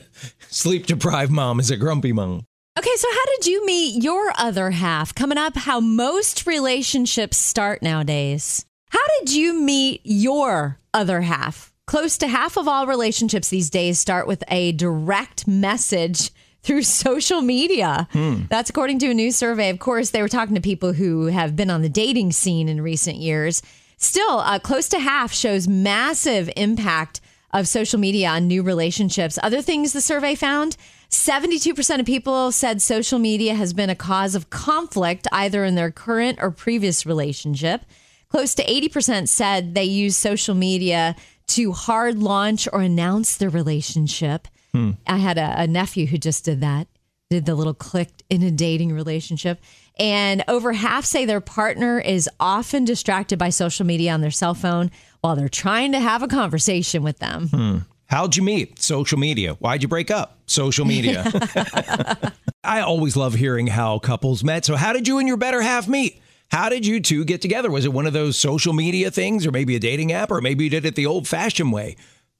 Sleep 0.48 0.86
deprived 0.86 1.30
mom 1.30 1.60
is 1.60 1.70
a 1.70 1.76
grumpy 1.76 2.14
mom. 2.14 2.46
Okay, 2.78 2.96
so 2.96 3.08
how 3.12 3.24
did 3.36 3.46
you 3.46 3.66
meet 3.66 4.02
your 4.02 4.32
other 4.38 4.70
half? 4.70 5.14
Coming 5.14 5.36
up, 5.36 5.54
how 5.54 5.80
most 5.80 6.46
relationships 6.46 7.36
start 7.36 7.82
nowadays. 7.82 8.64
How 8.88 9.06
did 9.20 9.34
you 9.34 9.60
meet 9.60 10.00
your 10.02 10.78
other 10.94 11.20
half? 11.20 11.73
Close 11.86 12.16
to 12.18 12.28
half 12.28 12.56
of 12.56 12.66
all 12.66 12.86
relationships 12.86 13.50
these 13.50 13.68
days 13.68 13.98
start 13.98 14.26
with 14.26 14.42
a 14.48 14.72
direct 14.72 15.46
message 15.46 16.30
through 16.62 16.82
social 17.06 17.42
media. 17.42 18.08
That's 18.48 18.70
according 18.70 19.00
to 19.00 19.10
a 19.10 19.14
new 19.14 19.30
survey. 19.30 19.68
Of 19.68 19.78
course, 19.78 20.10
they 20.10 20.22
were 20.22 20.28
talking 20.28 20.54
to 20.54 20.60
people 20.62 20.94
who 20.94 21.26
have 21.26 21.54
been 21.56 21.70
on 21.70 21.82
the 21.82 21.88
dating 21.90 22.32
scene 22.32 22.68
in 22.68 22.80
recent 22.80 23.16
years. 23.16 23.62
Still, 23.98 24.38
uh, 24.40 24.58
close 24.58 24.88
to 24.88 24.98
half 24.98 25.32
shows 25.32 25.68
massive 25.68 26.50
impact 26.56 27.20
of 27.52 27.68
social 27.68 28.00
media 28.00 28.28
on 28.30 28.48
new 28.48 28.62
relationships. 28.62 29.38
Other 29.42 29.62
things 29.62 29.92
the 29.92 30.00
survey 30.00 30.34
found 30.34 30.76
72% 31.10 32.00
of 32.00 32.06
people 32.06 32.50
said 32.50 32.82
social 32.82 33.18
media 33.18 33.54
has 33.54 33.72
been 33.72 33.90
a 33.90 33.94
cause 33.94 34.34
of 34.34 34.50
conflict 34.50 35.28
either 35.30 35.64
in 35.64 35.76
their 35.76 35.92
current 35.92 36.38
or 36.42 36.50
previous 36.50 37.06
relationship. 37.06 37.82
Close 38.28 38.54
to 38.56 38.64
80% 38.64 39.28
said 39.28 39.76
they 39.76 39.84
use 39.84 40.16
social 40.16 40.56
media 40.56 41.14
to 41.48 41.72
hard 41.72 42.18
launch 42.18 42.68
or 42.72 42.80
announce 42.80 43.36
their 43.36 43.50
relationship. 43.50 44.48
Hmm. 44.72 44.92
I 45.06 45.18
had 45.18 45.38
a, 45.38 45.62
a 45.62 45.66
nephew 45.66 46.06
who 46.06 46.18
just 46.18 46.44
did 46.44 46.60
that, 46.62 46.88
did 47.30 47.46
the 47.46 47.54
little 47.54 47.74
click 47.74 48.10
in 48.30 48.42
a 48.42 48.50
dating 48.50 48.92
relationship. 48.92 49.60
And 49.98 50.42
over 50.48 50.72
half 50.72 51.04
say 51.04 51.24
their 51.24 51.40
partner 51.40 52.00
is 52.00 52.28
often 52.40 52.84
distracted 52.84 53.38
by 53.38 53.50
social 53.50 53.86
media 53.86 54.12
on 54.12 54.20
their 54.20 54.30
cell 54.30 54.54
phone 54.54 54.90
while 55.20 55.36
they're 55.36 55.48
trying 55.48 55.92
to 55.92 56.00
have 56.00 56.22
a 56.22 56.28
conversation 56.28 57.02
with 57.02 57.18
them. 57.18 57.48
Hmm. 57.48 57.78
How'd 58.06 58.36
you 58.36 58.42
meet? 58.42 58.80
Social 58.80 59.18
media. 59.18 59.54
Why'd 59.54 59.82
you 59.82 59.88
break 59.88 60.10
up? 60.10 60.38
Social 60.46 60.84
media. 60.84 61.24
I 62.64 62.80
always 62.80 63.16
love 63.16 63.34
hearing 63.34 63.66
how 63.66 63.98
couples 63.98 64.44
met. 64.44 64.64
So, 64.64 64.76
how 64.76 64.92
did 64.92 65.08
you 65.08 65.18
and 65.18 65.26
your 65.26 65.36
better 65.36 65.62
half 65.62 65.88
meet? 65.88 66.20
How 66.50 66.68
did 66.68 66.86
you 66.86 67.00
two 67.00 67.24
get 67.24 67.42
together? 67.42 67.70
Was 67.70 67.84
it 67.84 67.92
one 67.92 68.06
of 68.06 68.12
those 68.12 68.36
social 68.38 68.72
media 68.72 69.10
things, 69.10 69.46
or 69.46 69.50
maybe 69.50 69.74
a 69.76 69.80
dating 69.80 70.12
app, 70.12 70.30
or 70.30 70.40
maybe 70.40 70.64
you 70.64 70.70
did 70.70 70.84
it 70.84 70.94
the 70.94 71.06
old 71.06 71.26
fashioned 71.26 71.72
way? 71.72 71.96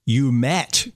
You 0.07 0.31
met, 0.31 0.87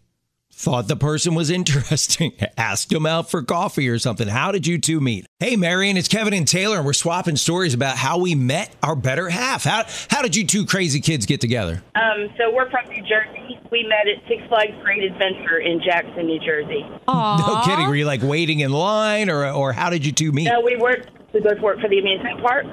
thought 0.52 0.86
the 0.86 0.94
person 0.96 1.34
was 1.34 1.50
interesting, 1.50 2.32
asked 2.56 2.90
them 2.90 3.06
out 3.06 3.30
for 3.30 3.42
coffee 3.42 3.88
or 3.88 3.98
something. 3.98 4.28
How 4.28 4.52
did 4.52 4.66
you 4.66 4.78
two 4.78 5.00
meet? 5.00 5.26
Hey, 5.40 5.56
Marion, 5.56 5.96
it's 5.96 6.06
Kevin 6.08 6.32
and 6.34 6.46
Taylor, 6.46 6.76
and 6.76 6.86
we're 6.86 6.92
swapping 6.92 7.36
stories 7.36 7.74
about 7.74 7.96
how 7.96 8.18
we 8.18 8.34
met 8.36 8.74
our 8.82 8.94
better 8.94 9.28
half. 9.28 9.64
How, 9.64 9.84
how 10.08 10.22
did 10.22 10.36
you 10.36 10.46
two 10.46 10.64
crazy 10.66 11.00
kids 11.00 11.26
get 11.26 11.40
together? 11.40 11.82
Um, 11.96 12.28
so 12.36 12.52
we're 12.54 12.70
from 12.70 12.86
New 12.88 13.02
Jersey. 13.02 13.58
We 13.72 13.82
met 13.84 14.06
at 14.06 14.26
Six 14.28 14.46
Flags 14.48 14.72
Great 14.82 15.02
Adventure 15.10 15.58
in 15.58 15.80
Jackson, 15.84 16.26
New 16.26 16.40
Jersey. 16.40 16.86
No 17.08 17.62
kidding. 17.64 17.88
Were 17.88 17.96
you 17.96 18.04
like 18.04 18.22
waiting 18.22 18.60
in 18.60 18.70
line, 18.70 19.28
or, 19.30 19.50
or 19.50 19.72
how 19.72 19.90
did 19.90 20.04
you 20.06 20.12
two 20.12 20.30
meet? 20.30 20.44
No, 20.44 20.60
we 20.60 20.76
worked. 20.76 21.10
We 21.32 21.40
both 21.40 21.60
worked 21.60 21.80
for 21.80 21.88
the 21.88 21.98
amusement 21.98 22.40
park. 22.42 22.64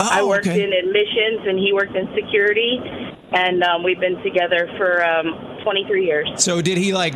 I 0.00 0.22
worked 0.22 0.46
Oh, 0.46 0.50
okay. 0.50 0.62
in 0.62 0.72
admissions, 0.72 1.46
and 1.46 1.58
he 1.58 1.72
worked 1.72 1.96
in 1.96 2.08
security, 2.14 2.78
and 3.32 3.62
um, 3.64 3.82
we've 3.82 3.98
been 4.00 4.22
together 4.22 4.68
for 4.76 5.04
um, 5.04 5.58
23 5.64 6.04
years. 6.06 6.28
So 6.36 6.62
did 6.62 6.78
he 6.78 6.92
like 6.92 7.14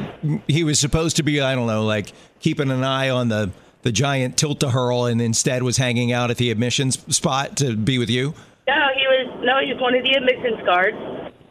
he 0.49 0.65
was 0.65 0.79
supposed 0.79 1.17
to 1.17 1.23
be 1.23 1.41
I 1.41 1.55
don't 1.55 1.67
know 1.67 1.85
like 1.85 2.13
keeping 2.41 2.71
an 2.71 2.83
eye 2.85 3.09
on 3.11 3.29
the 3.29 3.51
the 3.83 3.93
giant 3.93 4.37
tilt 4.37 4.63
a 4.63 4.71
whirl 4.71 5.07
and 5.07 5.21
instead 5.21 5.63
was 5.63 5.77
hanging 5.77 6.13
out 6.13 6.31
at 6.31 6.37
the 6.37 6.51
admissions 6.51 6.99
spot 7.15 7.57
to 7.59 7.77
be 7.77 7.99
with 7.99 8.11
you? 8.11 8.35
No, 8.69 8.75
he 8.97 9.07
was 9.07 9.41
no, 9.45 9.59
he 9.65 9.73
was 9.73 9.81
one 9.83 9.95
of 9.95 10.03
the 10.05 10.13
admissions 10.13 10.65
guards. 10.65 10.97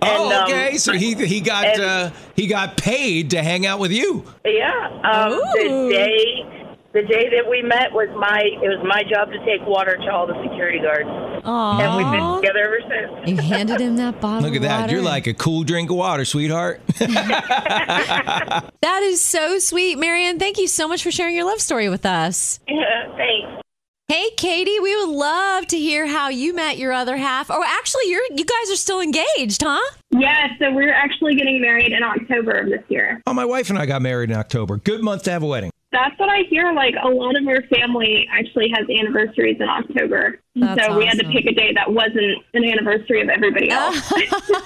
oh, 0.01 0.37
um, 0.43 0.43
okay. 0.49 0.77
So 0.77 0.93
he 0.93 1.15
he 1.15 1.41
got 1.41 1.65
and- 1.65 1.81
uh, 1.81 2.11
he 2.35 2.47
got 2.47 2.77
paid 2.77 3.31
to 3.31 3.41
hang 3.43 3.65
out 3.65 3.79
with 3.79 3.91
you. 3.91 4.25
Yeah. 4.45 5.01
Um, 5.03 5.33
Ooh. 5.33 5.87
the 5.87 5.89
day 5.93 6.60
the 6.93 7.01
day 7.03 7.29
that 7.29 7.49
we 7.49 7.61
met 7.61 7.91
was 7.93 8.09
my 8.17 8.39
it 8.41 8.67
was 8.67 8.83
my 8.83 9.03
job 9.09 9.31
to 9.31 9.37
take 9.45 9.65
water 9.67 9.95
to 9.97 10.11
all 10.11 10.27
the 10.27 10.33
security 10.43 10.79
guards, 10.79 11.07
Aww. 11.45 11.79
and 11.79 11.95
we've 11.97 12.11
been 12.11 12.41
together 12.41 12.65
ever 12.65 12.79
since. 13.17 13.29
You 13.29 13.37
handed 13.37 13.79
him 13.79 13.95
that 13.97 14.19
bottle 14.21 14.41
Look 14.41 14.51
at 14.51 14.57
of 14.57 14.63
that. 14.63 14.81
water. 14.81 14.93
You're 14.93 15.01
like 15.03 15.27
a 15.27 15.33
cool 15.33 15.63
drink 15.63 15.89
of 15.89 15.95
water, 15.97 16.25
sweetheart. 16.25 16.81
That 18.81 19.03
is 19.03 19.21
so 19.23 19.59
sweet. 19.59 19.97
Marianne, 19.99 20.39
thank 20.39 20.57
you 20.57 20.67
so 20.67 20.87
much 20.87 21.03
for 21.03 21.11
sharing 21.11 21.35
your 21.35 21.45
love 21.45 21.61
story 21.61 21.87
with 21.87 22.05
us. 22.05 22.59
Thanks. 22.67 23.61
Hey, 24.07 24.29
Katie, 24.35 24.79
we 24.81 24.93
would 24.95 25.09
love 25.15 25.67
to 25.67 25.77
hear 25.79 26.05
how 26.05 26.27
you 26.29 26.53
met 26.53 26.77
your 26.77 26.91
other 26.91 27.15
half. 27.15 27.49
Oh, 27.49 27.63
actually, 27.65 28.09
you're 28.09 28.21
you 28.31 28.43
guys 28.43 28.71
are 28.71 28.75
still 28.75 28.99
engaged, 28.99 29.61
huh? 29.63 29.79
Yeah, 30.09 30.47
so 30.59 30.71
we're 30.73 30.91
actually 30.91 31.35
getting 31.35 31.61
married 31.61 31.93
in 31.93 32.03
October 32.03 32.51
of 32.59 32.65
this 32.69 32.83
year. 32.89 33.21
Oh, 33.25 33.33
my 33.33 33.45
wife 33.45 33.69
and 33.69 33.79
I 33.79 33.85
got 33.85 34.01
married 34.01 34.29
in 34.31 34.35
October. 34.35 34.77
Good 34.77 35.01
month 35.01 35.23
to 35.23 35.31
have 35.31 35.43
a 35.43 35.47
wedding. 35.47 35.70
That's 35.91 36.17
what 36.17 36.29
I 36.29 36.43
hear. 36.49 36.71
Like 36.71 36.95
a 37.01 37.09
lot 37.09 37.35
of 37.35 37.45
our 37.47 37.61
family 37.63 38.27
actually 38.31 38.69
has 38.73 38.87
anniversaries 38.89 39.57
in 39.59 39.67
October. 39.67 40.39
That's 40.55 40.85
so 40.85 40.97
we 40.97 41.05
had 41.05 41.19
to 41.19 41.27
pick 41.29 41.45
a 41.45 41.53
day 41.53 41.73
that 41.75 41.91
wasn't 41.91 42.43
an 42.53 42.63
anniversary 42.63 43.21
of 43.21 43.29
everybody 43.29 43.69
else. 43.71 44.11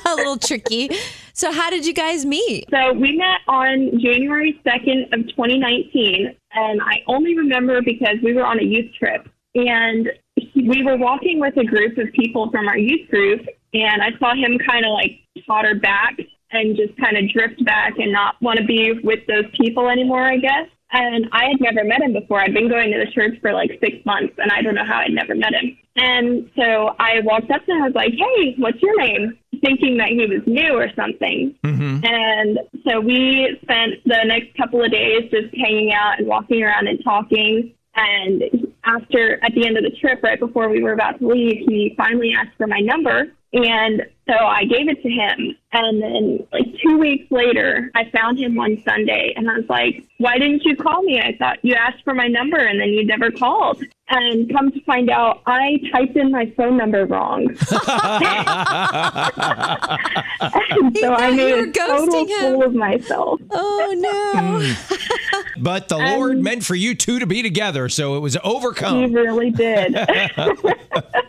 a 0.06 0.16
little 0.16 0.38
tricky. 0.38 0.90
So, 1.34 1.52
how 1.52 1.70
did 1.70 1.86
you 1.86 1.94
guys 1.94 2.26
meet? 2.26 2.66
So 2.70 2.94
we 2.94 3.18
met 3.18 3.40
on 3.48 4.00
January 4.00 4.60
2nd 4.66 5.14
of 5.14 5.28
2019, 5.30 6.34
and 6.54 6.82
I 6.82 7.04
only 7.08 7.38
remember 7.38 7.82
because 7.82 8.18
we 8.24 8.34
were 8.34 8.46
on 8.46 8.60
a 8.60 8.64
youth 8.64 8.94
trip, 8.98 9.28
and 9.56 10.10
we 10.56 10.84
were 10.84 10.96
walking 10.96 11.40
with 11.40 11.58
a 11.58 11.66
group 11.66 11.98
of 11.98 12.12
people 12.14 12.50
from 12.52 12.68
our 12.68 12.78
youth 12.78 13.10
group, 13.10 13.42
and 13.74 14.02
I 14.02 14.18
saw 14.20 14.34
him 14.34 14.58
kind 14.60 14.86
of 14.86 14.92
like 14.94 15.20
totter 15.46 15.76
back 15.76 16.18
and 16.52 16.78
just 16.78 16.96
kind 16.98 17.18
of 17.18 17.30
drift 17.32 17.64
back 17.66 17.98
and 17.98 18.12
not 18.14 18.36
want 18.42 18.60
to 18.60 18.66
be 18.66 18.94
with 19.04 19.20
those 19.28 19.46
people 19.60 19.90
anymore, 19.90 20.24
I 20.24 20.38
guess. 20.38 20.70
And 20.92 21.28
I 21.32 21.46
had 21.46 21.60
never 21.60 21.84
met 21.84 22.02
him 22.02 22.14
before. 22.14 22.40
I'd 22.40 22.54
been 22.54 22.70
going 22.70 22.92
to 22.92 23.00
the 23.00 23.12
church 23.12 23.40
for 23.42 23.54
like 23.54 23.72
six 23.84 24.06
months, 24.06 24.36
and 24.38 24.52
I 24.52 24.62
don't 24.62 24.76
know 24.76 24.86
how 24.86 25.00
I'd 25.00 25.12
never 25.12 25.36
met 25.36 25.54
him. 25.54 25.78
And 25.98 26.50
so 26.56 26.96
I 27.00 27.22
walked 27.24 27.50
up 27.52 27.66
to 27.66 27.72
him. 27.72 27.84
I 27.84 27.88
was 27.88 27.96
like, 27.96 28.14
"Hey, 28.14 28.56
what's 28.58 28.82
your 28.82 28.98
name?" 29.00 29.38
Thinking 29.62 29.98
that 29.98 30.10
he 30.10 30.26
was 30.26 30.42
new 30.46 30.74
or 30.74 30.90
something. 30.96 31.56
Mm-hmm. 31.64 32.06
And 32.06 32.60
so 32.88 33.00
we 33.00 33.58
spent 33.64 34.04
the 34.06 34.24
next 34.26 34.56
couple 34.58 34.84
of 34.84 34.92
days 34.92 35.32
just 35.32 35.56
hanging 35.56 35.92
out 35.94 36.20
and 36.20 36.28
walking 36.28 36.62
around 36.64 36.88
and 36.88 37.04
talking. 37.04 37.74
And 37.96 38.44
after, 38.84 39.44
at 39.44 39.54
the 39.56 39.66
end 39.66 39.78
of 39.78 39.84
the 39.84 39.92
trip, 40.02 40.22
right 40.22 40.40
before 40.40 40.70
we 40.70 40.84
were 40.84 40.94
about 40.94 41.20
to 41.20 41.28
leave, 41.28 41.66
he 41.68 41.94
finally 41.98 42.34
asked 42.38 42.58
for 42.58 42.68
my 42.68 42.80
number. 42.80 43.32
And 43.56 44.04
so 44.28 44.34
I 44.34 44.66
gave 44.66 44.90
it 44.90 45.02
to 45.02 45.10
him. 45.10 45.56
And 45.72 46.02
then, 46.02 46.48
like, 46.52 46.66
two 46.84 46.98
weeks 46.98 47.32
later, 47.32 47.90
I 47.96 48.10
found 48.12 48.38
him 48.40 48.56
one 48.56 48.82
Sunday 48.84 49.34
and 49.36 49.50
I 49.50 49.56
was 49.58 49.70
like, 49.70 50.04
why 50.18 50.38
didn't 50.38 50.64
you 50.66 50.76
call 50.76 51.04
me? 51.04 51.20
I 51.22 51.36
thought 51.38 51.60
you 51.64 51.74
asked 51.74 52.04
for 52.04 52.14
my 52.14 52.28
number 52.28 52.58
and 52.58 52.80
then 52.80 52.90
you 52.90 53.06
never 53.06 53.32
called. 53.32 53.82
And 54.10 54.52
come 54.52 54.72
to 54.72 54.82
find 54.82 55.10
out, 55.10 55.42
I 55.46 55.80
typed 55.92 56.16
in 56.18 56.32
my 56.32 56.52
phone 56.58 56.76
number 56.78 57.06
wrong. 57.06 57.48
So 60.98 61.14
I 61.14 61.32
made 61.32 61.54
a 61.54 61.72
total 61.72 62.26
him. 62.26 62.40
fool 62.40 62.64
of 62.64 62.74
myself. 62.74 63.40
Oh 63.52 63.94
no! 63.98 64.74
But 65.58 65.88
the 65.90 65.96
Um, 65.98 66.20
Lord 66.20 66.38
meant 66.40 66.64
for 66.64 66.76
you 66.76 66.94
two 66.96 67.20
to 67.20 67.26
be 67.26 67.42
together, 67.42 67.90
so 67.90 68.16
it 68.16 68.20
was 68.20 68.38
overcome. 68.44 68.98
He 68.98 69.04
overcome. 69.06 69.24
really 69.38 69.52
did. 69.52 69.96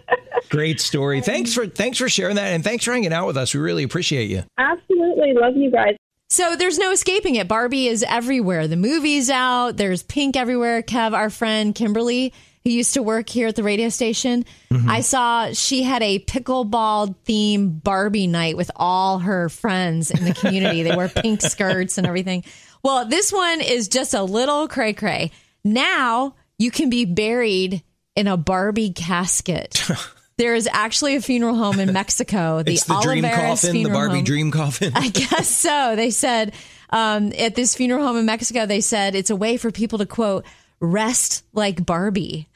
Great 0.48 0.80
story. 0.80 1.20
Thanks 1.20 1.54
for 1.54 1.66
thanks 1.66 1.98
for 1.98 2.08
sharing 2.08 2.36
that, 2.36 2.52
and 2.52 2.62
thanks 2.62 2.84
for 2.84 2.92
hanging 2.92 3.12
out 3.12 3.26
with 3.26 3.36
us. 3.36 3.54
We 3.54 3.60
really 3.60 3.82
appreciate 3.82 4.30
you. 4.30 4.44
Absolutely. 4.58 5.32
Love 5.34 5.56
you 5.56 5.70
guys. 5.70 5.96
So 6.28 6.56
there's 6.56 6.78
no 6.78 6.90
escaping 6.90 7.36
it. 7.36 7.46
Barbie 7.46 7.86
is 7.86 8.04
everywhere. 8.06 8.66
The 8.66 8.76
movie's 8.76 9.30
out. 9.30 9.76
There's 9.76 10.02
pink 10.02 10.36
everywhere. 10.36 10.82
Kev, 10.82 11.12
our 11.12 11.30
friend 11.30 11.72
Kimberly, 11.74 12.32
who 12.64 12.70
used 12.70 12.94
to 12.94 13.02
work 13.02 13.28
here 13.28 13.46
at 13.46 13.54
the 13.54 13.62
radio 13.62 13.88
station, 13.90 14.44
mm-hmm. 14.70 14.90
I 14.90 15.02
saw 15.02 15.52
she 15.52 15.84
had 15.84 16.02
a 16.02 16.18
pickleball 16.18 17.14
theme 17.24 17.70
Barbie 17.78 18.26
night 18.26 18.56
with 18.56 18.72
all 18.74 19.20
her 19.20 19.48
friends 19.48 20.10
in 20.10 20.24
the 20.24 20.34
community. 20.34 20.82
they 20.82 20.96
wear 20.96 21.08
pink 21.08 21.40
skirts 21.42 21.96
and 21.96 22.08
everything. 22.08 22.42
Well, 22.82 23.06
this 23.06 23.32
one 23.32 23.60
is 23.60 23.86
just 23.86 24.12
a 24.12 24.24
little 24.24 24.66
cray 24.66 24.94
cray. 24.94 25.30
Now 25.62 26.34
you 26.58 26.72
can 26.72 26.90
be 26.90 27.04
buried 27.04 27.84
in 28.16 28.26
a 28.26 28.36
Barbie 28.36 28.92
casket. 28.92 29.88
There 30.38 30.54
is 30.54 30.68
actually 30.70 31.16
a 31.16 31.20
funeral 31.20 31.54
home 31.54 31.80
in 31.80 31.92
Mexico. 31.94 32.62
The 32.62 32.74
it's 32.74 32.84
the 32.84 33.00
dream 33.00 33.24
coffin, 33.24 33.68
the 33.68 33.72
Funeral 33.72 33.94
Barbie 33.94 34.14
Home. 34.16 34.24
dream 34.24 34.50
coffin. 34.50 34.92
I 34.94 35.08
guess 35.08 35.48
so. 35.48 35.96
They 35.96 36.10
said 36.10 36.54
um, 36.90 37.32
at 37.38 37.54
this 37.54 37.74
funeral 37.74 38.04
home 38.06 38.16
in 38.16 38.26
Mexico, 38.26 38.66
they 38.66 38.80
said 38.80 39.14
it's 39.14 39.30
a 39.30 39.36
way 39.36 39.56
for 39.56 39.70
people 39.70 39.98
to 39.98 40.06
quote 40.06 40.44
rest 40.80 41.44
like 41.52 41.84
Barbie. 41.84 42.48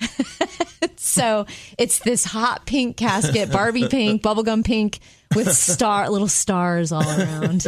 so 0.96 1.46
it's 1.78 1.98
this 2.00 2.24
hot 2.24 2.66
pink 2.66 2.96
casket, 2.96 3.50
Barbie 3.50 3.88
pink, 3.88 4.22
bubblegum 4.24 4.64
pink, 4.64 4.98
with 5.34 5.50
star 5.52 6.08
little 6.10 6.28
stars 6.28 6.92
all 6.92 7.02
around. 7.02 7.66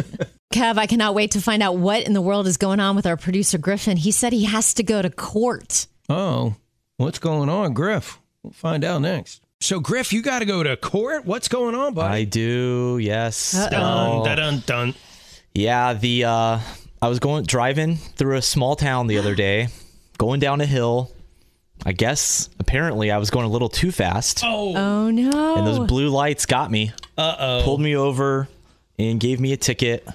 Kev, 0.52 0.76
I 0.78 0.87
cannot 0.87 1.14
wait 1.14 1.32
to 1.32 1.40
find 1.40 1.62
out 1.62 1.76
what 1.76 2.02
in 2.06 2.12
the 2.12 2.20
world 2.20 2.46
is 2.46 2.56
going 2.58 2.80
on 2.80 2.96
with 2.96 3.06
our 3.06 3.16
producer 3.16 3.56
Griffin. 3.56 3.96
He 3.96 4.10
said 4.10 4.32
he 4.32 4.44
has 4.44 4.74
to 4.74 4.82
go 4.82 5.00
to 5.00 5.08
court. 5.08 5.87
Oh, 6.08 6.56
what's 6.98 7.18
going 7.18 7.48
on, 7.48 7.72
Griff? 7.72 8.20
We'll 8.42 8.52
find 8.52 8.84
out 8.84 9.00
next. 9.00 9.41
So, 9.62 9.79
Griff, 9.79 10.12
you 10.12 10.22
got 10.22 10.40
to 10.40 10.44
go 10.44 10.62
to 10.62 10.77
court. 10.77 11.25
What's 11.25 11.46
going 11.48 11.75
on, 11.77 11.94
buddy? 11.94 12.14
I 12.22 12.25
do, 12.25 12.98
yes. 13.01 13.53
Dun, 13.53 14.25
dun, 14.25 14.37
dun, 14.37 14.62
dun. 14.66 14.94
yeah, 15.55 15.94
the 15.94 16.25
uh 16.25 16.59
I 17.01 17.09
was 17.09 17.18
going 17.20 17.44
driving 17.44 17.96
through 17.96 18.37
a 18.37 18.42
small 18.42 18.75
town 18.77 19.07
the 19.07 19.18
other 19.18 19.35
day, 19.37 19.68
going 20.18 20.40
down 20.40 20.61
a 20.61 20.66
hill. 20.66 21.12
I 21.85 21.92
guess 21.92 22.48
apparently 22.61 23.11
I 23.11 23.18
was 23.18 23.31
going 23.31 23.44
a 23.46 23.48
little 23.48 23.68
too 23.68 23.90
fast, 23.92 24.42
Oh, 24.44 24.77
Oh 24.77 25.11
no! 25.11 25.57
and 25.57 25.66
those 25.66 25.81
blue 25.87 26.09
lights 26.09 26.46
got 26.46 26.70
me. 26.70 26.92
uh 27.16 27.37
oh. 27.38 27.61
Pulled 27.64 27.81
me 27.81 27.94
over 27.96 28.48
and 28.98 29.18
gave 29.20 29.38
me 29.40 29.53
a 29.53 29.57
ticket. 29.57 30.07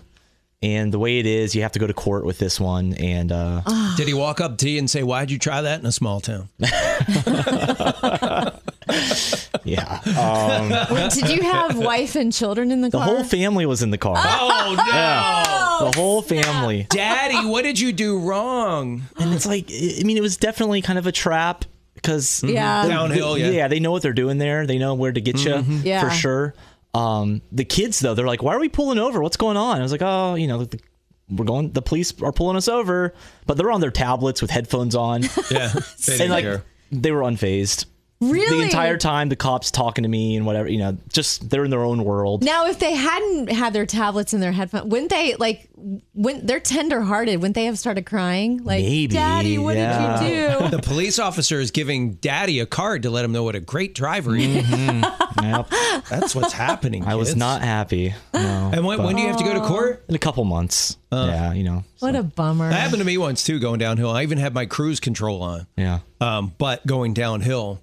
And 0.63 0.91
the 0.91 0.97
way 0.97 1.19
it 1.19 1.27
is, 1.27 1.53
you 1.55 1.61
have 1.61 1.73
to 1.73 1.79
go 1.79 1.85
to 1.85 1.93
court 1.93 2.25
with 2.25 2.39
this 2.39 2.59
one 2.59 2.93
and 2.95 3.31
uh 3.31 3.61
Did 3.95 4.07
he 4.07 4.13
walk 4.15 4.41
up 4.41 4.57
to 4.59 4.69
you 4.69 4.79
and 4.79 4.89
say, 4.89 5.03
"Why'd 5.03 5.29
you 5.29 5.37
try 5.37 5.61
that 5.61 5.79
in 5.79 5.85
a 5.85 5.91
small 5.91 6.19
town?" 6.19 6.49
yeah. 9.67 9.99
Um, 10.17 11.09
Did 11.09 11.29
you 11.29 11.41
have 11.43 11.77
wife 11.91 12.15
and 12.15 12.31
children 12.33 12.71
in 12.71 12.81
the, 12.81 12.89
the 12.89 12.97
car? 12.97 13.07
The 13.07 13.13
whole 13.15 13.23
family 13.23 13.65
was 13.65 13.81
in 13.81 13.91
the 13.91 13.97
car. 13.97 14.15
Oh 14.17 14.75
no, 14.77 15.85
the 15.91 15.97
whole 15.97 16.21
family. 16.21 16.87
Daddy! 16.89 17.47
What 17.47 17.63
did 17.63 17.79
you 17.79 17.91
do 17.93 18.19
wrong? 18.19 19.03
And 19.19 19.33
it's 19.33 19.45
like, 19.45 19.69
I 19.71 20.01
mean, 20.03 20.17
it 20.17 20.21
was 20.21 20.37
definitely 20.37 20.81
kind 20.81 20.97
of 20.99 21.07
a 21.07 21.11
trap 21.11 21.65
because 21.95 22.43
Yeah. 22.43 22.87
Downhill, 22.87 23.37
yeah. 23.37 23.49
yeah, 23.49 23.67
they 23.67 23.79
know 23.79 23.91
what 23.91 24.01
they're 24.01 24.13
doing 24.13 24.37
there. 24.37 24.65
They 24.65 24.77
know 24.77 24.93
where 24.95 25.11
to 25.11 25.21
get 25.21 25.43
you 25.43 25.59
Yeah. 25.83 26.01
for 26.01 26.09
sure. 26.09 26.53
Um, 26.93 27.41
the 27.51 27.65
kids 27.65 27.99
though, 27.99 28.13
they're 28.15 28.25
like, 28.25 28.41
"Why 28.41 28.55
are 28.55 28.59
we 28.59 28.69
pulling 28.69 28.97
over? 28.97 29.21
What's 29.21 29.37
going 29.37 29.57
on?" 29.57 29.77
I 29.79 29.81
was 29.83 29.91
like, 29.91 30.01
"Oh, 30.03 30.33
you 30.35 30.47
know, 30.47 30.63
the, 30.65 30.79
we're 31.29 31.45
going. 31.45 31.71
The 31.73 31.81
police 31.81 32.13
are 32.23 32.31
pulling 32.31 32.55
us 32.57 32.67
over, 32.67 33.13
but 33.45 33.57
they're 33.57 33.71
on 33.71 33.81
their 33.81 33.91
tablets 33.91 34.41
with 34.41 34.49
headphones 34.49 34.95
on, 34.95 35.23
Yeah, 35.51 35.73
and 36.19 36.31
like 36.31 36.43
care. 36.45 36.63
they 36.91 37.11
were 37.11 37.21
unfazed 37.21 37.85
Really? 38.19 38.57
the 38.57 38.63
entire 38.63 38.97
time. 38.97 39.29
The 39.29 39.35
cops 39.35 39.69
talking 39.69 40.01
to 40.03 40.09
me 40.09 40.35
and 40.35 40.45
whatever, 40.45 40.67
you 40.67 40.79
know, 40.79 40.97
just 41.13 41.49
they're 41.49 41.63
in 41.63 41.69
their 41.69 41.83
own 41.83 42.03
world. 42.03 42.43
Now, 42.43 42.65
if 42.65 42.79
they 42.79 42.93
hadn't 42.95 43.51
had 43.51 43.73
their 43.73 43.85
tablets 43.85 44.33
in 44.33 44.39
their 44.39 44.51
headphones, 44.51 44.85
wouldn't 44.85 45.11
they 45.11 45.35
like? 45.35 45.69
When 46.13 46.43
they're 46.45 46.59
tender-hearted, 46.59 47.37
wouldn't 47.37 47.53
they 47.53 47.65
have 47.65 47.77
started 47.77 48.07
crying? 48.07 48.63
Like, 48.63 48.83
Maybe, 48.83 49.13
Daddy, 49.13 49.59
what 49.59 49.77
yeah. 49.77 50.19
did 50.19 50.29
you 50.29 50.59
do? 50.59 50.67
The 50.77 50.81
police 50.81 51.19
officer 51.19 51.59
is 51.59 51.69
giving 51.71 52.13
Daddy 52.15 52.59
a 52.59 52.65
card 52.65 53.03
to 53.03 53.11
let 53.11 53.23
him 53.23 53.31
know 53.31 53.43
what 53.43 53.55
a 53.55 53.59
great 53.59 53.93
driver 53.93 54.33
he 54.33 54.57
is. 54.59 54.65
Yep. 55.39 55.69
That's 56.09 56.33
what's 56.33 56.51
happening. 56.53 57.05
I 57.05 57.13
was 57.13 57.35
not 57.35 57.61
happy. 57.61 58.15
No. 58.33 58.71
And 58.73 58.83
when, 58.83 59.03
when 59.03 59.15
do 59.15 59.21
you 59.21 59.27
have 59.27 59.37
to 59.37 59.43
go 59.43 59.53
to 59.53 59.59
court? 59.61 60.03
in 60.09 60.15
a 60.15 60.19
couple 60.19 60.43
months. 60.45 60.97
yeah, 61.11 61.53
you 61.53 61.63
know. 61.63 61.83
What 61.99 62.15
a 62.15 62.23
bummer. 62.23 62.69
That 62.69 62.79
happened 62.81 62.99
to 63.01 63.05
me 63.05 63.19
once 63.19 63.43
too, 63.43 63.59
going 63.59 63.77
downhill. 63.79 64.09
I 64.09 64.23
even 64.23 64.39
had 64.39 64.55
my 64.55 64.65
cruise 64.65 64.99
control 64.99 65.43
on. 65.43 65.67
Yeah. 65.77 65.99
Um, 66.19 66.53
but 66.57 66.85
going 66.87 67.13
downhill, 67.13 67.79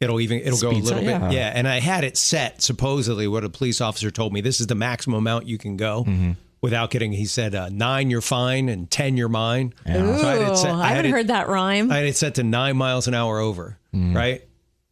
it'll 0.00 0.20
even 0.20 0.40
it'll 0.40 0.58
go 0.58 0.70
a 0.70 0.72
little 0.72 0.94
up, 0.98 1.00
bit. 1.00 1.08
yeah. 1.10 1.30
Yeah, 1.30 1.52
and 1.54 1.66
I 1.68 1.80
had 1.80 2.04
it 2.04 2.16
set 2.16 2.62
supposedly 2.62 3.26
what 3.28 3.44
a 3.44 3.48
police 3.48 3.80
officer 3.80 4.10
told 4.10 4.32
me. 4.32 4.40
This 4.40 4.60
is 4.60 4.66
the 4.66 4.74
maximum 4.74 5.18
amount 5.18 5.46
you 5.46 5.58
can 5.58 5.76
go 5.76 6.04
Mm-hmm. 6.04 6.32
without 6.62 6.90
getting. 6.90 7.12
He 7.12 7.24
said 7.26 7.54
uh, 7.54 7.68
nine, 7.70 8.10
you're 8.10 8.20
fine, 8.20 8.68
and 8.68 8.90
ten, 8.90 9.16
you're 9.16 9.28
mine. 9.28 9.72
Ooh, 9.88 9.92
So 10.18 10.28
I 10.28 10.34
had 10.36 10.56
set- 10.58 10.74
I, 10.74 10.80
I 10.82 10.86
haven't 10.88 11.06
it- 11.06 11.10
heard 11.12 11.28
that 11.28 11.48
rhyme. 11.48 11.90
I 11.90 11.96
had 11.96 12.06
it 12.06 12.16
set 12.16 12.34
to 12.36 12.42
nine 12.42 12.76
miles 12.76 13.08
an 13.08 13.14
hour 13.14 13.38
over, 13.38 13.78
Mm. 13.94 14.14
right? 14.14 14.42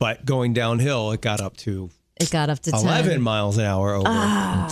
But 0.01 0.25
going 0.25 0.53
downhill, 0.55 1.13
it 1.13 1.21
got 1.21 1.41
up 1.41 1.57
to 1.59 1.91
it 2.17 2.31
got 2.31 2.49
up 2.49 2.61
to 2.61 2.71
10. 2.71 2.81
eleven 2.81 3.23
miles 3.23 3.59
an 3.59 3.65
hour 3.65 3.95
over. 3.95 4.09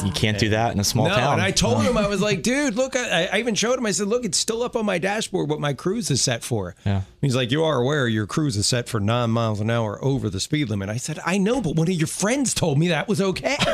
You 0.06 0.12
can't 0.12 0.38
do 0.38 0.50
that 0.50 0.72
in 0.72 0.78
a 0.80 0.84
small 0.84 1.08
No, 1.08 1.14
town. 1.14 1.32
and 1.34 1.42
I 1.42 1.50
told 1.50 1.78
uh. 1.78 1.80
him 1.80 1.98
I 1.98 2.06
was 2.06 2.20
like, 2.20 2.42
dude, 2.44 2.74
look, 2.74 2.94
I, 2.94 3.26
I 3.26 3.38
even 3.40 3.56
showed 3.56 3.78
him. 3.78 3.86
I 3.86 3.90
said, 3.90 4.06
look, 4.06 4.24
it's 4.24 4.38
still 4.38 4.62
up 4.62 4.76
on 4.76 4.86
my 4.86 4.98
dashboard 4.98 5.48
what 5.50 5.58
my 5.58 5.72
cruise 5.72 6.08
is 6.10 6.22
set 6.22 6.44
for. 6.44 6.76
Yeah. 6.86 7.02
He's 7.20 7.34
like, 7.34 7.50
you 7.50 7.64
are 7.64 7.80
aware 7.80 8.06
your 8.06 8.26
cruise 8.26 8.56
is 8.56 8.68
set 8.68 8.88
for 8.88 9.00
nine 9.00 9.30
miles 9.30 9.60
an 9.60 9.70
hour 9.70 9.98
over 10.04 10.30
the 10.30 10.38
speed 10.38 10.70
limit. 10.70 10.88
I 10.88 10.98
said, 10.98 11.18
I 11.26 11.38
know, 11.38 11.60
but 11.60 11.74
one 11.74 11.88
of 11.88 11.94
your 11.94 12.06
friends 12.06 12.54
told 12.54 12.78
me 12.78 12.88
that 12.88 13.08
was 13.08 13.20
okay. 13.20 13.56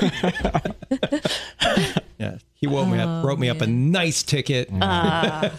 yeah, 2.18 2.38
he 2.54 2.66
woke 2.66 2.88
me 2.88 2.98
up, 2.98 3.24
wrote 3.24 3.38
me 3.38 3.50
up 3.50 3.60
a 3.60 3.64
oh, 3.64 3.68
nice 3.68 4.22
ticket. 4.22 4.70
Ah. 4.80 5.52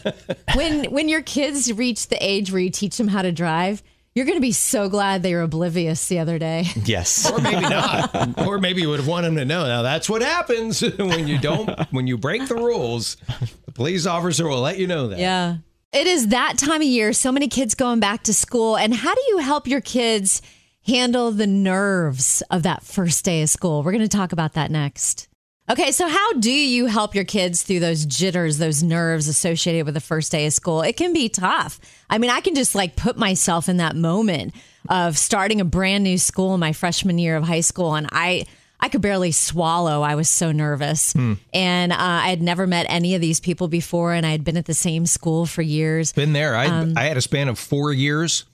when 0.55 0.85
when 0.85 1.09
your 1.09 1.21
kids 1.21 1.71
reach 1.71 2.07
the 2.07 2.17
age 2.19 2.51
where 2.51 2.61
you 2.61 2.71
teach 2.71 2.97
them 2.97 3.07
how 3.09 3.21
to 3.21 3.31
drive, 3.31 3.83
you're 4.15 4.25
going 4.25 4.37
to 4.37 4.41
be 4.41 4.51
so 4.51 4.89
glad 4.89 5.23
they 5.23 5.33
were 5.33 5.41
oblivious 5.41 6.07
the 6.07 6.19
other 6.19 6.39
day. 6.39 6.65
yes. 6.85 7.29
Or 7.31 7.39
maybe 7.39 7.61
not. 7.61 8.37
or 8.47 8.57
maybe 8.57 8.81
you 8.81 8.89
would 8.89 8.99
have 8.99 9.07
wanted 9.07 9.27
him 9.27 9.35
to 9.37 9.45
know. 9.45 9.65
Now 9.65 9.81
that's 9.81 10.09
what 10.09 10.21
happens 10.21 10.81
when 10.97 11.27
you 11.27 11.37
don't, 11.39 11.69
when 11.91 12.07
you 12.07 12.17
break 12.17 12.47
the 12.47 12.55
rules. 12.55 13.17
The 13.65 13.71
police 13.71 14.05
officer 14.05 14.47
will 14.47 14.61
let 14.61 14.77
you 14.77 14.87
know 14.87 15.07
that. 15.07 15.19
yeah. 15.19 15.57
It 15.91 16.05
is 16.05 16.27
that 16.27 16.59
time 16.59 16.81
of 16.81 16.87
year. 16.87 17.13
So 17.13 17.31
many 17.31 17.47
kids 17.47 17.73
going 17.73 17.99
back 17.99 18.23
to 18.23 18.33
school. 18.33 18.77
And 18.77 18.93
how 18.93 19.15
do 19.15 19.21
you 19.29 19.39
help 19.39 19.65
your 19.67 19.81
kids 19.81 20.43
handle 20.85 21.31
the 21.31 21.47
nerves 21.47 22.43
of 22.51 22.61
that 22.61 22.83
first 22.83 23.25
day 23.25 23.41
of 23.41 23.49
school? 23.49 23.81
We're 23.81 23.93
going 23.93 24.03
to 24.03 24.07
talk 24.07 24.31
about 24.31 24.53
that 24.53 24.69
next. 24.69 25.28
Okay, 25.69 25.91
so 25.91 26.07
how 26.07 26.33
do 26.33 26.51
you 26.51 26.87
help 26.87 27.13
your 27.13 27.23
kids 27.23 27.61
through 27.61 27.79
those 27.79 28.03
jitters, 28.03 28.57
those 28.57 28.81
nerves 28.81 29.27
associated 29.27 29.85
with 29.85 29.93
the 29.93 30.01
first 30.01 30.31
day 30.31 30.47
of 30.47 30.53
school? 30.53 30.81
It 30.81 30.97
can 30.97 31.13
be 31.13 31.29
tough. 31.29 31.79
I 32.09 32.17
mean, 32.17 32.31
I 32.31 32.41
can 32.41 32.55
just 32.55 32.73
like 32.73 32.95
put 32.95 33.17
myself 33.17 33.69
in 33.69 33.77
that 33.77 33.95
moment 33.95 34.55
of 34.89 35.15
starting 35.15 35.61
a 35.61 35.65
brand 35.65 36.03
new 36.03 36.17
school 36.17 36.55
in 36.55 36.59
my 36.59 36.73
freshman 36.73 37.19
year 37.19 37.35
of 37.35 37.43
high 37.43 37.61
school, 37.61 37.93
and 37.93 38.07
I 38.11 38.45
I 38.79 38.89
could 38.89 39.01
barely 39.01 39.31
swallow. 39.31 40.01
I 40.01 40.15
was 40.15 40.27
so 40.27 40.51
nervous, 40.51 41.13
and 41.53 41.91
uh, 41.91 41.97
I 41.99 42.29
had 42.29 42.41
never 42.41 42.65
met 42.65 42.87
any 42.89 43.13
of 43.13 43.21
these 43.21 43.39
people 43.39 43.67
before, 43.67 44.13
and 44.13 44.25
I 44.25 44.31
had 44.31 44.43
been 44.43 44.57
at 44.57 44.65
the 44.65 44.73
same 44.73 45.05
school 45.05 45.45
for 45.45 45.61
years. 45.61 46.13
Been 46.13 46.33
there. 46.33 46.55
I 46.55 46.65
Um, 46.65 46.93
I 46.97 47.03
had 47.03 47.17
a 47.17 47.21
span 47.21 47.47
of 47.47 47.59
four 47.59 47.93
years. 47.93 48.45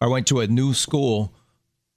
I 0.00 0.08
went 0.08 0.26
to 0.26 0.40
a 0.40 0.48
new 0.48 0.74
school 0.74 1.32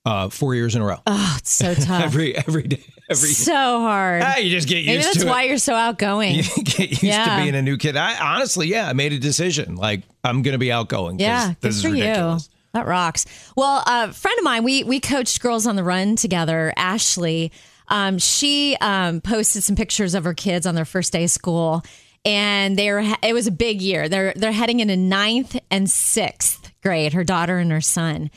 uh, 0.07 0.29
four 0.29 0.55
years 0.55 0.75
in 0.75 0.81
a 0.81 0.85
row. 0.85 0.97
Oh, 1.05 1.35
it's 1.39 1.51
so 1.51 1.73
tough. 1.75 2.03
every 2.03 2.35
every 2.37 2.63
day. 2.63 2.83
Every 3.09 3.29
so 3.29 3.53
hard. 3.53 4.21
Ah, 4.25 4.37
you 4.37 4.49
just 4.49 4.67
get 4.67 4.77
used 4.79 4.87
Maybe 4.87 5.03
that's 5.03 5.19
to 5.21 5.27
why 5.27 5.43
it. 5.43 5.49
you're 5.49 5.57
so 5.57 5.73
outgoing. 5.75 6.35
You 6.55 6.63
get 6.63 6.89
used 6.91 7.03
Yeah. 7.03 7.37
to 7.37 7.41
being 7.43 7.55
a 7.55 7.61
new 7.61 7.77
kid. 7.77 7.95
I 7.95 8.17
honestly, 8.35 8.67
yeah, 8.67 8.89
I 8.89 8.93
made 8.93 9.13
a 9.13 9.19
decision. 9.19 9.75
Like 9.75 10.03
I'm 10.23 10.41
going 10.41 10.53
to 10.53 10.57
be 10.59 10.71
outgoing. 10.71 11.19
Yeah, 11.19 11.53
this 11.61 11.77
is 11.77 11.85
ridiculous. 11.85 12.47
you. 12.47 12.53
That 12.73 12.85
rocks. 12.85 13.25
Well, 13.55 13.81
a 13.87 14.11
friend 14.13 14.37
of 14.37 14.43
mine, 14.43 14.63
we 14.63 14.83
we 14.83 14.99
coached 14.99 15.41
Girls 15.41 15.65
on 15.67 15.75
the 15.77 15.83
Run 15.83 16.15
together. 16.17 16.73
Ashley, 16.75 17.51
um, 17.87 18.17
she 18.17 18.75
um, 18.81 19.21
posted 19.21 19.63
some 19.63 19.75
pictures 19.77 20.13
of 20.15 20.25
her 20.25 20.33
kids 20.33 20.65
on 20.67 20.75
their 20.75 20.85
first 20.85 21.13
day 21.13 21.23
of 21.23 21.31
school, 21.31 21.81
and 22.25 22.77
they're 22.77 22.99
it 23.23 23.33
was 23.33 23.47
a 23.47 23.51
big 23.51 23.81
year. 23.81 24.09
They're 24.09 24.33
they're 24.35 24.51
heading 24.51 24.81
into 24.81 24.97
ninth 24.97 25.57
and 25.71 25.89
sixth 25.89 26.71
grade. 26.83 27.13
Her 27.13 27.23
daughter 27.23 27.57
and 27.57 27.71
her 27.71 27.81
son. 27.81 28.29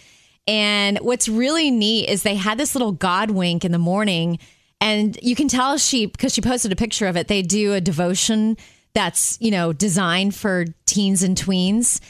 And 0.51 0.99
what's 0.99 1.29
really 1.29 1.71
neat 1.71 2.09
is 2.09 2.25
they 2.25 2.35
had 2.35 2.59
this 2.59 2.75
little 2.75 2.91
God 2.91 3.31
wink 3.31 3.65
in 3.65 3.71
the 3.71 3.79
morning, 3.79 4.41
and 4.81 5.17
you 5.23 5.37
can 5.37 5.47
tell 5.47 5.79
she 5.79 6.07
because 6.07 6.35
she 6.35 6.41
posted 6.41 6.73
a 6.73 6.77
picture 6.77 7.07
of 7.07 7.17
it. 7.17 7.29
They 7.29 7.43
do 7.43 7.73
a 7.73 7.81
devotion 7.81 8.57
that's 8.93 9.39
you 9.41 9.53
know 9.53 9.73
designed 9.73 10.35
for 10.35 10.65
teens 10.87 11.23
and 11.23 11.37
tweens 11.37 12.01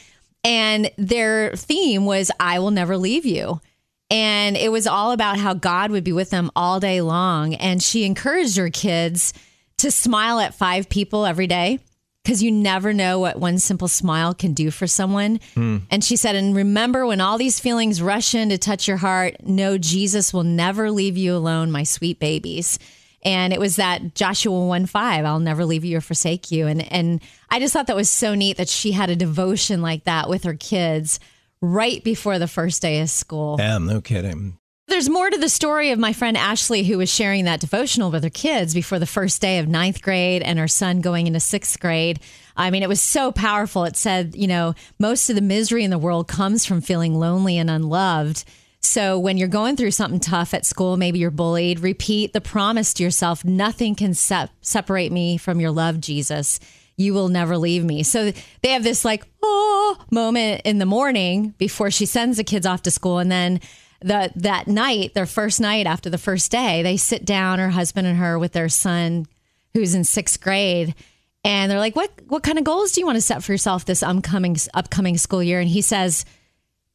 and 0.43 0.91
their 0.97 1.55
theme 1.55 2.05
was 2.05 2.31
I 2.39 2.59
will 2.59 2.71
never 2.71 2.97
leave 2.97 3.25
you. 3.25 3.61
And 4.09 4.57
it 4.57 4.71
was 4.71 4.87
all 4.87 5.11
about 5.11 5.37
how 5.37 5.53
God 5.53 5.91
would 5.91 6.03
be 6.03 6.11
with 6.11 6.31
them 6.31 6.51
all 6.55 6.79
day 6.79 7.01
long. 7.01 7.53
And 7.55 7.81
she 7.81 8.03
encouraged 8.03 8.57
her 8.57 8.69
kids 8.69 9.33
to 9.77 9.91
smile 9.91 10.39
at 10.39 10.53
five 10.53 10.89
people 10.89 11.25
every 11.25 11.47
day 11.47 11.79
because 12.23 12.43
you 12.43 12.51
never 12.51 12.93
know 12.93 13.19
what 13.19 13.39
one 13.39 13.57
simple 13.57 13.87
smile 13.87 14.33
can 14.33 14.53
do 14.53 14.69
for 14.69 14.87
someone. 14.87 15.39
Hmm. 15.55 15.77
And 15.89 16.03
she 16.03 16.15
said, 16.15 16.35
and 16.35 16.55
remember 16.55 17.05
when 17.05 17.21
all 17.21 17.37
these 17.37 17.59
feelings 17.59 18.01
rush 18.01 18.35
in 18.35 18.49
to 18.49 18.57
touch 18.57 18.87
your 18.87 18.97
heart, 18.97 19.43
know 19.43 19.77
Jesus 19.77 20.33
will 20.33 20.43
never 20.43 20.91
leave 20.91 21.17
you 21.17 21.35
alone, 21.35 21.71
my 21.71 21.83
sweet 21.83 22.19
babies. 22.19 22.77
And 23.23 23.53
it 23.53 23.59
was 23.59 23.75
that 23.75 24.15
Joshua 24.15 24.65
1 24.65 24.85
5, 24.87 25.25
I'll 25.25 25.39
never 25.39 25.65
leave 25.65 25.85
you 25.85 25.97
or 25.97 26.01
forsake 26.01 26.51
you. 26.51 26.67
And 26.67 26.91
and 26.91 27.21
I 27.49 27.59
just 27.59 27.73
thought 27.73 27.87
that 27.87 27.95
was 27.95 28.09
so 28.09 28.33
neat 28.33 28.57
that 28.57 28.69
she 28.69 28.91
had 28.91 29.09
a 29.09 29.15
devotion 29.15 29.81
like 29.81 30.05
that 30.05 30.27
with 30.27 30.43
her 30.43 30.55
kids 30.55 31.19
right 31.61 32.03
before 32.03 32.39
the 32.39 32.47
first 32.47 32.81
day 32.81 32.99
of 33.01 33.09
school. 33.09 33.57
Yeah, 33.59 33.77
no 33.77 34.01
kidding. 34.01 34.57
There's 34.91 35.07
more 35.07 35.29
to 35.29 35.37
the 35.37 35.47
story 35.47 35.91
of 35.91 35.99
my 35.99 36.11
friend 36.11 36.35
Ashley, 36.35 36.83
who 36.83 36.97
was 36.97 37.09
sharing 37.09 37.45
that 37.45 37.61
devotional 37.61 38.11
with 38.11 38.25
her 38.25 38.29
kids 38.29 38.73
before 38.73 38.99
the 38.99 39.05
first 39.05 39.41
day 39.41 39.57
of 39.57 39.69
ninth 39.69 40.01
grade 40.01 40.41
and 40.41 40.59
her 40.59 40.67
son 40.67 40.99
going 40.99 41.27
into 41.27 41.39
sixth 41.39 41.79
grade. 41.79 42.19
I 42.57 42.71
mean, 42.71 42.83
it 42.83 42.89
was 42.89 42.99
so 42.99 43.31
powerful. 43.31 43.85
It 43.85 43.95
said, 43.95 44.35
you 44.35 44.47
know, 44.47 44.75
most 44.99 45.29
of 45.29 45.37
the 45.37 45.41
misery 45.41 45.85
in 45.85 45.91
the 45.91 45.97
world 45.97 46.27
comes 46.27 46.65
from 46.65 46.81
feeling 46.81 47.15
lonely 47.17 47.57
and 47.57 47.69
unloved. 47.69 48.43
So 48.81 49.17
when 49.17 49.37
you're 49.37 49.47
going 49.47 49.77
through 49.77 49.91
something 49.91 50.19
tough 50.19 50.53
at 50.53 50.65
school, 50.65 50.97
maybe 50.97 51.19
you're 51.19 51.31
bullied, 51.31 51.79
repeat 51.79 52.33
the 52.33 52.41
promise 52.41 52.93
to 52.95 53.03
yourself 53.03 53.45
nothing 53.45 53.95
can 53.95 54.13
sep- 54.13 54.51
separate 54.59 55.13
me 55.13 55.37
from 55.37 55.61
your 55.61 55.71
love, 55.71 56.01
Jesus. 56.01 56.59
You 56.97 57.13
will 57.13 57.29
never 57.29 57.57
leave 57.57 57.85
me. 57.85 58.03
So 58.03 58.33
they 58.61 58.71
have 58.71 58.83
this 58.83 59.05
like, 59.05 59.23
oh, 59.41 59.97
moment 60.11 60.63
in 60.65 60.79
the 60.79 60.85
morning 60.85 61.55
before 61.57 61.91
she 61.91 62.05
sends 62.05 62.35
the 62.35 62.43
kids 62.43 62.65
off 62.65 62.81
to 62.81 62.91
school. 62.91 63.19
And 63.19 63.31
then 63.31 63.61
the, 64.01 64.31
that 64.35 64.67
night, 64.67 65.13
their 65.13 65.25
first 65.25 65.61
night 65.61 65.85
after 65.85 66.09
the 66.09 66.17
first 66.17 66.51
day, 66.51 66.83
they 66.83 66.97
sit 66.97 67.25
down, 67.25 67.59
her 67.59 67.69
husband 67.69 68.07
and 68.07 68.17
her, 68.17 68.37
with 68.37 68.51
their 68.51 68.69
son 68.69 69.25
who's 69.73 69.95
in 69.95 70.03
sixth 70.03 70.41
grade. 70.41 70.95
And 71.43 71.71
they're 71.71 71.79
like, 71.79 71.95
what, 71.95 72.11
what 72.27 72.43
kind 72.43 72.57
of 72.57 72.63
goals 72.63 72.91
do 72.91 73.01
you 73.01 73.05
want 73.05 73.15
to 73.17 73.21
set 73.21 73.43
for 73.43 73.51
yourself 73.51 73.85
this 73.85 74.03
upcoming, 74.03 74.57
upcoming 74.73 75.17
school 75.17 75.41
year? 75.41 75.59
And 75.59 75.69
he 75.69 75.81
says, 75.81 76.25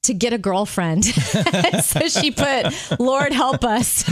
to 0.06 0.14
get 0.14 0.32
a 0.32 0.38
girlfriend. 0.38 1.04
so 1.84 2.08
she 2.08 2.30
put, 2.30 3.00
Lord 3.00 3.32
help 3.32 3.64
us. 3.64 4.04